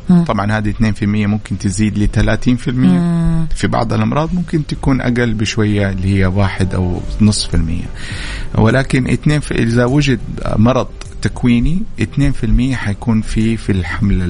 2% 0.09 0.23
طبعا 0.27 0.51
هذه 0.51 0.69
2% 0.69 1.03
ممكن 1.03 1.57
تزيد 1.57 1.97
ل 1.97 2.07
30% 2.07 3.53
في 3.55 3.67
بعض 3.67 3.93
الأمراض 3.93 4.33
ممكن 4.33 4.67
تكون 4.67 5.01
أقل 5.01 5.33
بشوية 5.33 5.89
اللي 5.89 6.19
هي 6.19 6.25
واحد 6.25 6.73
أو 6.75 7.01
نصف 7.21 7.49
في 7.49 7.57
المية. 7.57 7.85
ولكن 8.55 9.07
2 9.07 9.41
إذا 9.51 9.85
وجد 9.85 10.19
مرض 10.55 10.87
تكويني 11.21 11.81
2% 12.01 12.73
حيكون 12.73 13.21
في 13.21 13.57
في 13.57 13.71
الحمل 13.71 14.21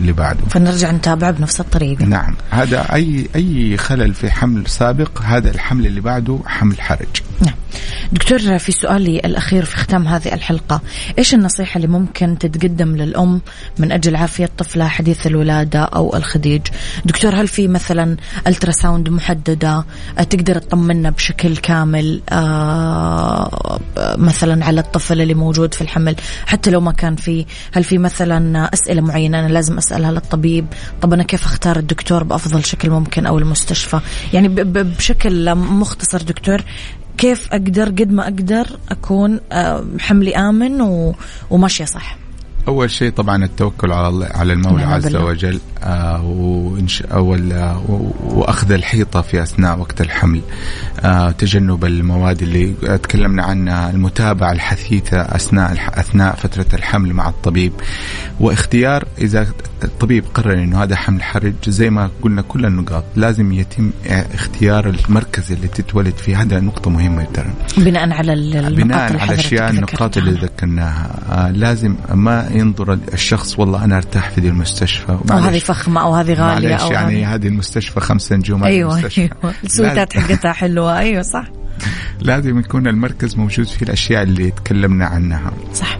اللي 0.00 0.12
بعده. 0.12 0.44
فنرجع 0.50 0.90
نتابع 0.90 1.30
بنفس 1.30 1.60
الطريقة. 1.60 2.04
نعم. 2.04 2.34
هذا 2.50 2.94
اي 2.94 3.28
أي 3.36 3.76
خلل 3.76 4.14
في 4.14 4.30
حمل 4.30 4.66
سابق 4.80 5.22
هذا 5.22 5.50
الحمل 5.50 5.86
اللي 5.86 6.00
بعده 6.00 6.38
حمل 6.46 6.80
حرج. 6.80 7.08
نعم. 7.40 7.54
دكتور 8.12 8.58
في 8.58 8.72
سؤالي 8.72 9.18
الأخير 9.18 9.64
في 9.64 9.76
ختام 9.76 10.08
هذه 10.08 10.34
الحلقة. 10.34 10.80
إيش 11.18 11.34
النصيحة 11.34 11.76
اللي 11.76 11.88
ممكن 11.88 12.38
تتقدم 12.38 12.96
للأم 12.96 13.40
من 13.78 13.92
أجل 13.92 14.16
عافية 14.16 14.50
طفلها 14.58 14.88
حديث 14.88 15.26
الولادة 15.26 15.82
أو 15.82 16.16
الخديج؟ 16.16 16.62
دكتور 17.04 17.34
هل 17.34 17.48
في 17.48 17.68
مثلا 17.68 18.16
ألتراساوند 18.46 19.08
محددة؟ 19.08 19.84
تقدر 20.30 20.58
تطمنا 20.58 21.10
بشكل 21.10 21.56
كامل 21.56 22.22
آه 22.30 23.80
مثلا 24.16 24.64
على 24.64 24.80
الطفل 24.80 25.20
اللي 25.20 25.34
موجود 25.34 25.74
في 25.74 25.80
الحمل 25.80 26.16
حتى 26.46 26.70
لو 26.70 26.80
ما 26.80 26.92
كان 26.92 27.16
في 27.16 27.46
هل 27.72 27.84
في 27.84 27.98
مثلا 27.98 28.70
أسئلة 28.74 29.00
معينة 29.00 29.40
أنا 29.40 29.48
لازم 29.48 29.78
أسألها 29.78 30.12
للطبيب؟ 30.12 30.66
طب 31.02 31.12
أنا 31.12 31.22
كيف 31.22 31.44
أختار 31.44 31.76
الدكتور 31.76 32.22
بأفضل 32.22 32.64
شكل 32.64 32.90
ممكن 32.90 33.26
أو 33.26 33.38
المستشفى؟ 33.38 34.00
يعني 34.32 34.48
بشكل 34.72 35.54
مختصر 35.54 36.22
دكتور 36.22 36.62
كيف 37.18 37.52
أقدر 37.52 37.88
قد 37.88 38.12
ما 38.12 38.22
أقدر 38.22 38.66
أكون 38.90 39.40
آه، 39.52 39.84
حملي 39.98 40.36
آمن 40.36 40.80
وماشية 41.50 41.84
صح؟ 41.84 42.16
أول 42.68 42.90
شيء 42.90 43.10
طبعا 43.10 43.44
التوكل 43.44 43.92
على 43.92 44.26
على 44.34 44.52
المولى 44.52 44.84
عز 44.84 45.16
وجل 45.16 45.60
آه 45.82 46.24
وأخذ 48.24 48.72
الحيطة 48.72 49.20
في 49.22 49.42
أثناء 49.42 49.78
وقت 49.78 50.00
الحمل. 50.00 50.40
آه 51.00 51.30
تجنب 51.30 51.84
المواد 51.84 52.42
اللي 52.42 52.72
تكلمنا 52.98 53.42
عنها 53.42 53.90
المتابعة 53.90 54.52
الحثيثة 54.52 55.20
أثناء 55.20 55.72
أثناء 56.00 56.34
فترة 56.34 56.66
الحمل 56.72 57.12
مع 57.14 57.28
الطبيب. 57.28 57.72
واختيار 58.40 59.04
إذا 59.18 59.46
الطبيب 59.84 60.24
قرر 60.34 60.52
إنه 60.52 60.82
هذا 60.82 60.96
حمل 60.96 61.22
حرج 61.22 61.54
زي 61.68 61.90
ما 61.90 62.10
قلنا 62.22 62.42
كل 62.42 62.66
النقاط. 62.66 63.04
لازم 63.16 63.52
يتم 63.52 63.90
اختيار 64.06 64.88
المركز 64.88 65.52
اللي 65.52 65.68
تتولد 65.68 66.14
فيه. 66.14 66.42
هذا 66.42 66.60
نقطة 66.60 66.90
مهمة 66.90 67.24
ترى. 67.34 67.50
بناء 67.78 68.12
على 68.12 68.32
النقاط 68.32 68.72
بناء 68.72 69.20
على 69.20 69.34
أشياء 69.34 69.70
النقاط 69.70 70.16
اللي 70.16 70.30
ذكرناها. 70.30 71.10
آه 71.30 71.50
لازم 71.50 71.94
ما 72.14 72.48
ينظر 72.52 72.98
الشخص 73.12 73.58
والله 73.58 73.84
أنا 73.84 73.96
ارتاح 73.96 74.30
في 74.30 74.40
دي 74.40 74.48
المستشفى. 74.48 75.18
أو 75.30 75.36
هذه 75.36 75.58
فخمة 75.58 76.02
أو 76.02 76.14
هذه 76.14 76.32
غالية 76.32 76.74
أو 76.74 76.90
يعني 76.92 77.24
هذه. 77.24 77.46
المستشفى 77.46 78.00
خمسة 78.00 78.36
نجوم 78.36 78.64
أيوه 78.64 78.92
المستشفى. 78.92 79.20
أيوه. 79.20 79.54
السويتات 79.64 80.12
حقتها 80.18 80.52
حلوة. 80.52 80.98
أيوه 80.98 81.22
صح. 81.22 81.44
لازم 82.20 82.58
يكون 82.58 82.86
المركز 82.86 83.36
موجود 83.36 83.66
فيه 83.66 83.86
الأشياء 83.86 84.22
اللي 84.22 84.50
تكلمنا 84.50 85.06
عنها. 85.06 85.52
صح. 85.74 85.98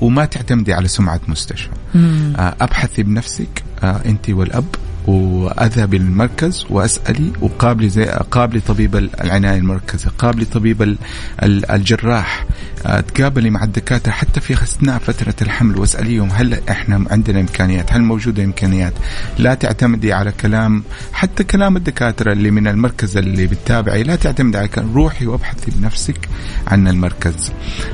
وما 0.00 0.24
تعتمدي 0.24 0.72
على 0.72 0.88
سمعة 0.88 1.20
مستشفى 1.28 1.70
مم. 1.94 2.32
آه، 2.36 2.54
أبحثي 2.60 3.02
بنفسك 3.02 3.64
آه، 3.82 4.00
أنت 4.06 4.30
والأب 4.30 4.64
وأذهبي 5.06 5.98
للمركز 5.98 6.66
وأسألي 6.70 7.32
وقابلي 7.40 7.88
زي 7.88 8.04
قابلي 8.04 8.60
طبيب 8.60 8.96
العناية 8.96 9.58
المركزة، 9.58 10.10
قابلي 10.18 10.44
طبيب 10.44 10.96
الجراح، 11.42 12.46
تقابلي 12.84 13.50
مع 13.50 13.64
الدكاترة 13.64 14.12
حتى 14.12 14.40
في 14.40 14.52
اثناء 14.52 14.98
فترة 14.98 15.34
الحمل 15.42 15.78
واسأليهم 15.78 16.28
هل 16.32 16.60
إحنا 16.70 17.04
عندنا 17.10 17.40
إمكانيات؟ 17.40 17.92
هل 17.92 18.02
موجودة 18.02 18.44
إمكانيات؟ 18.44 18.92
لا 19.38 19.54
تعتمدي 19.54 20.12
على 20.12 20.32
كلام 20.32 20.82
حتى 21.12 21.44
كلام 21.44 21.76
الدكاترة 21.76 22.32
اللي 22.32 22.50
من 22.50 22.66
المركز 22.68 23.16
اللي 23.16 23.46
بتتابعي، 23.46 24.02
لا 24.02 24.16
تعتمدي 24.16 24.58
على 24.58 24.68
كلام 24.68 24.92
روحي 24.94 25.26
وابحثي 25.26 25.70
بنفسك 25.70 26.28
عن 26.66 26.88
المركز. 26.88 27.52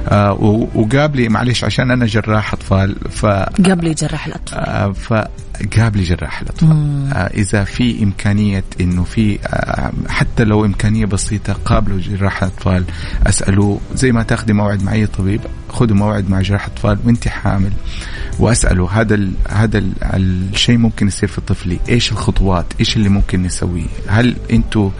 آه 0.08 0.32
وقابلي 0.74 1.28
معلش 1.28 1.64
عشان 1.64 1.90
أنا 1.90 2.06
جراح 2.06 2.52
أطفال 2.52 2.96
ف 3.10 3.26
قابلي 3.66 3.94
جراح 3.94 4.26
الأطفال 4.26 4.58
آه 4.58 4.92
فقابلي 4.92 6.02
جراح 6.02 6.40
الأطفال 6.40 7.08
آه 7.12 7.16
إذا 7.16 7.64
في 7.64 8.02
إمكانية 8.02 8.64
إنه 8.80 9.04
في 9.04 9.38
آه 9.46 9.92
حتى 10.08 10.44
لو 10.44 10.64
إمكانية 10.64 11.06
بسيطة 11.06 11.52
قابلوا 11.52 11.98
جراح 12.00 12.42
الأطفال 12.42 12.84
اسالوا 13.26 13.78
زي 13.94 14.12
ما 14.12 14.22
تاخذي 14.22 14.52
موعد 14.52 14.77
مع 14.82 14.92
أي 14.92 15.06
طبيب 15.06 15.40
خذوا 15.68 15.96
موعد 15.96 16.30
مع 16.30 16.40
جراح 16.40 16.66
اطفال 16.66 16.98
وأنت 17.04 17.28
حامل. 17.28 17.72
وأسأله 18.38 18.90
هذا 18.90 19.14
ال 19.14 19.32
هذا 19.48 19.78
ال 19.78 19.92
الشيء 20.52 20.78
ممكن 20.78 21.06
يصير 21.06 21.28
في 21.28 21.40
طفلي 21.40 21.78
إيش 21.88 22.12
الخطوات؟ 22.12 22.66
إيش 22.80 22.96
اللي 22.96 23.08
ممكن 23.08 23.42
نسويه؟ 23.42 23.86
هل 24.06 24.36
أنتم 24.50 24.90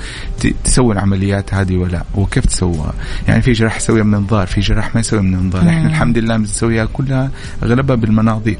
تسووا 0.64 0.93
العمليات 0.93 1.55
هذه 1.55 1.76
ولا 1.76 2.05
وكيف 2.14 2.47
تسووها؟ 2.47 2.95
يعني 3.29 3.43
في 3.43 3.53
جراح 3.53 3.76
يسويها 3.76 4.05
منظار 4.05 4.47
في 4.47 4.61
جراح 4.61 4.95
ما 4.95 5.01
يسويها 5.01 5.22
منظار. 5.23 5.69
إحنا 5.68 5.89
الحمد 5.89 6.18
لله 6.18 6.37
بنسويها 6.37 6.85
كلها 6.85 7.31
أغلبها 7.62 7.97
بالمناظير. 7.97 8.59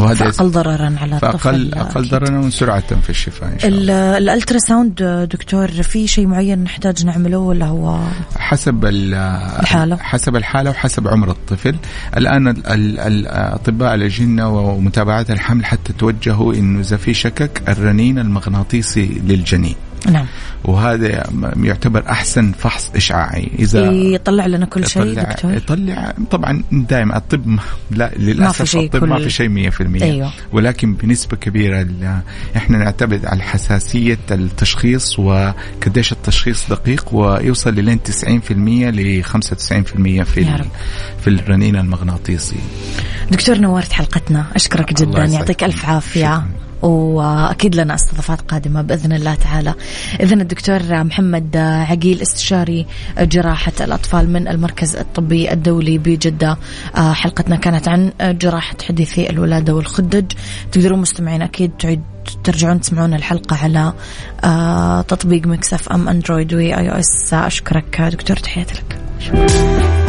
وهذا 0.00 0.28
أقل 0.28 0.50
ضررا 0.50 0.96
على 1.00 1.16
الطفل 1.16 1.74
أقل 1.74 2.08
ضررا 2.08 2.38
وسرعة 2.38 3.00
في 3.00 3.10
الشفاء 3.10 3.52
إن 3.52 3.58
شاء 3.58 3.70
الله. 3.70 4.18
ال 4.18 4.58
ultrasound 4.58 5.28
دكتور 5.32 5.68
في 5.68 6.06
شيء 6.06 6.26
معين 6.26 6.58
نحتاج 6.64 7.06
نعمله 7.06 7.38
ولا 7.38 7.66
هو 7.66 7.98
حسب 8.36 8.84
الحالة؟ 8.84 9.96
حسب 9.96 10.36
الحالة 10.36 10.70
وحسب 10.70 11.08
عمر 11.08 11.30
الطفل. 11.30 11.76
الآن 12.16 12.48
الاطباء 12.48 13.94
الأجنة 13.94 14.48
ومتابعات 14.48 15.30
الحمل 15.30 15.64
حتى 15.66 15.92
توجهوا 15.92 16.54
إنه 16.54 16.80
إذا 16.80 16.96
في 16.96 17.14
شك 17.14 17.62
الرنين 17.68 18.18
المغناطيسي 18.18 19.20
للجنين. 19.26 19.74
نعم. 20.10 20.26
وهذا 20.64 21.24
يعتبر 21.62 22.10
أحسن 22.10 22.52
فحص 22.52 22.90
إشعاعي. 22.96 23.50
إذا 23.58 23.92
يطلع 23.92 24.46
لنا 24.46 24.66
كل 24.66 24.86
شيء 24.86 25.14
دكتور. 25.14 25.52
يطلع 25.52 26.14
طبعا 26.30 26.62
دائما 26.72 27.16
الطب 27.16 27.58
لا 27.90 28.10
للأسف 28.16 28.76
ما 28.76 28.82
الطب 28.82 29.00
كل... 29.00 29.06
ما 29.06 29.18
في 29.18 29.30
شيء 29.30 29.70
100% 29.70 30.02
أيوه. 30.02 30.32
ولكن 30.52 30.94
بنسبة 30.94 31.36
كبيرة 31.36 31.86
إحنا 32.56 32.78
نعتمد 32.78 33.26
على 33.26 33.42
حساسية 33.42 34.18
التشخيص 34.30 35.18
وقديش 35.18 36.12
التشخيص 36.12 36.68
دقيق 36.70 37.14
ويوصل 37.14 37.74
لين 37.74 38.00
90% 38.24 38.50
ل 38.50 39.24
95% 39.24 39.30
في 40.22 40.64
في 41.20 41.26
الرنين 41.26 41.76
المغناطيسي. 41.76 42.56
دكتور 43.30 43.58
نورت 43.58 43.92
حلقتنا 43.92 44.46
أشكرك 44.54 44.94
جدا 44.94 45.24
يعطيك 45.24 45.64
ألف 45.64 45.86
عافية. 45.86 46.34
شكرا. 46.34 46.65
وأكيد 46.82 47.74
لنا 47.74 47.94
استضافات 47.94 48.40
قادمة 48.40 48.82
بإذن 48.82 49.12
الله 49.12 49.34
تعالى. 49.34 49.74
اذا 50.20 50.34
الدكتور 50.34 51.04
محمد 51.04 51.56
عقيل 51.56 52.22
استشاري 52.22 52.86
جراحة 53.18 53.72
الأطفال 53.80 54.32
من 54.32 54.48
المركز 54.48 54.96
الطبي 54.96 55.52
الدولي 55.52 55.98
بجدة 55.98 56.58
حلقتنا 56.94 57.56
كانت 57.56 57.88
عن 57.88 58.12
جراحة 58.20 58.76
حديثي 58.88 59.30
الولادة 59.30 59.74
والخدج 59.74 60.32
تقدرون 60.72 60.98
مستمعين 60.98 61.42
أكيد 61.42 61.70
تعيد 61.78 62.02
ترجعون 62.44 62.80
تسمعون 62.80 63.14
الحلقة 63.14 63.56
على 63.56 63.92
تطبيق 65.08 65.46
Mix 65.46 65.88
FM 65.88 66.08
Android 66.08 66.54
و 66.54 66.78
iOS 66.78 67.34
أشكرك 67.34 68.00
دكتور 68.00 68.36
تحياتي 68.36 68.74
لك 68.74 68.98
شكرا. 69.20 70.05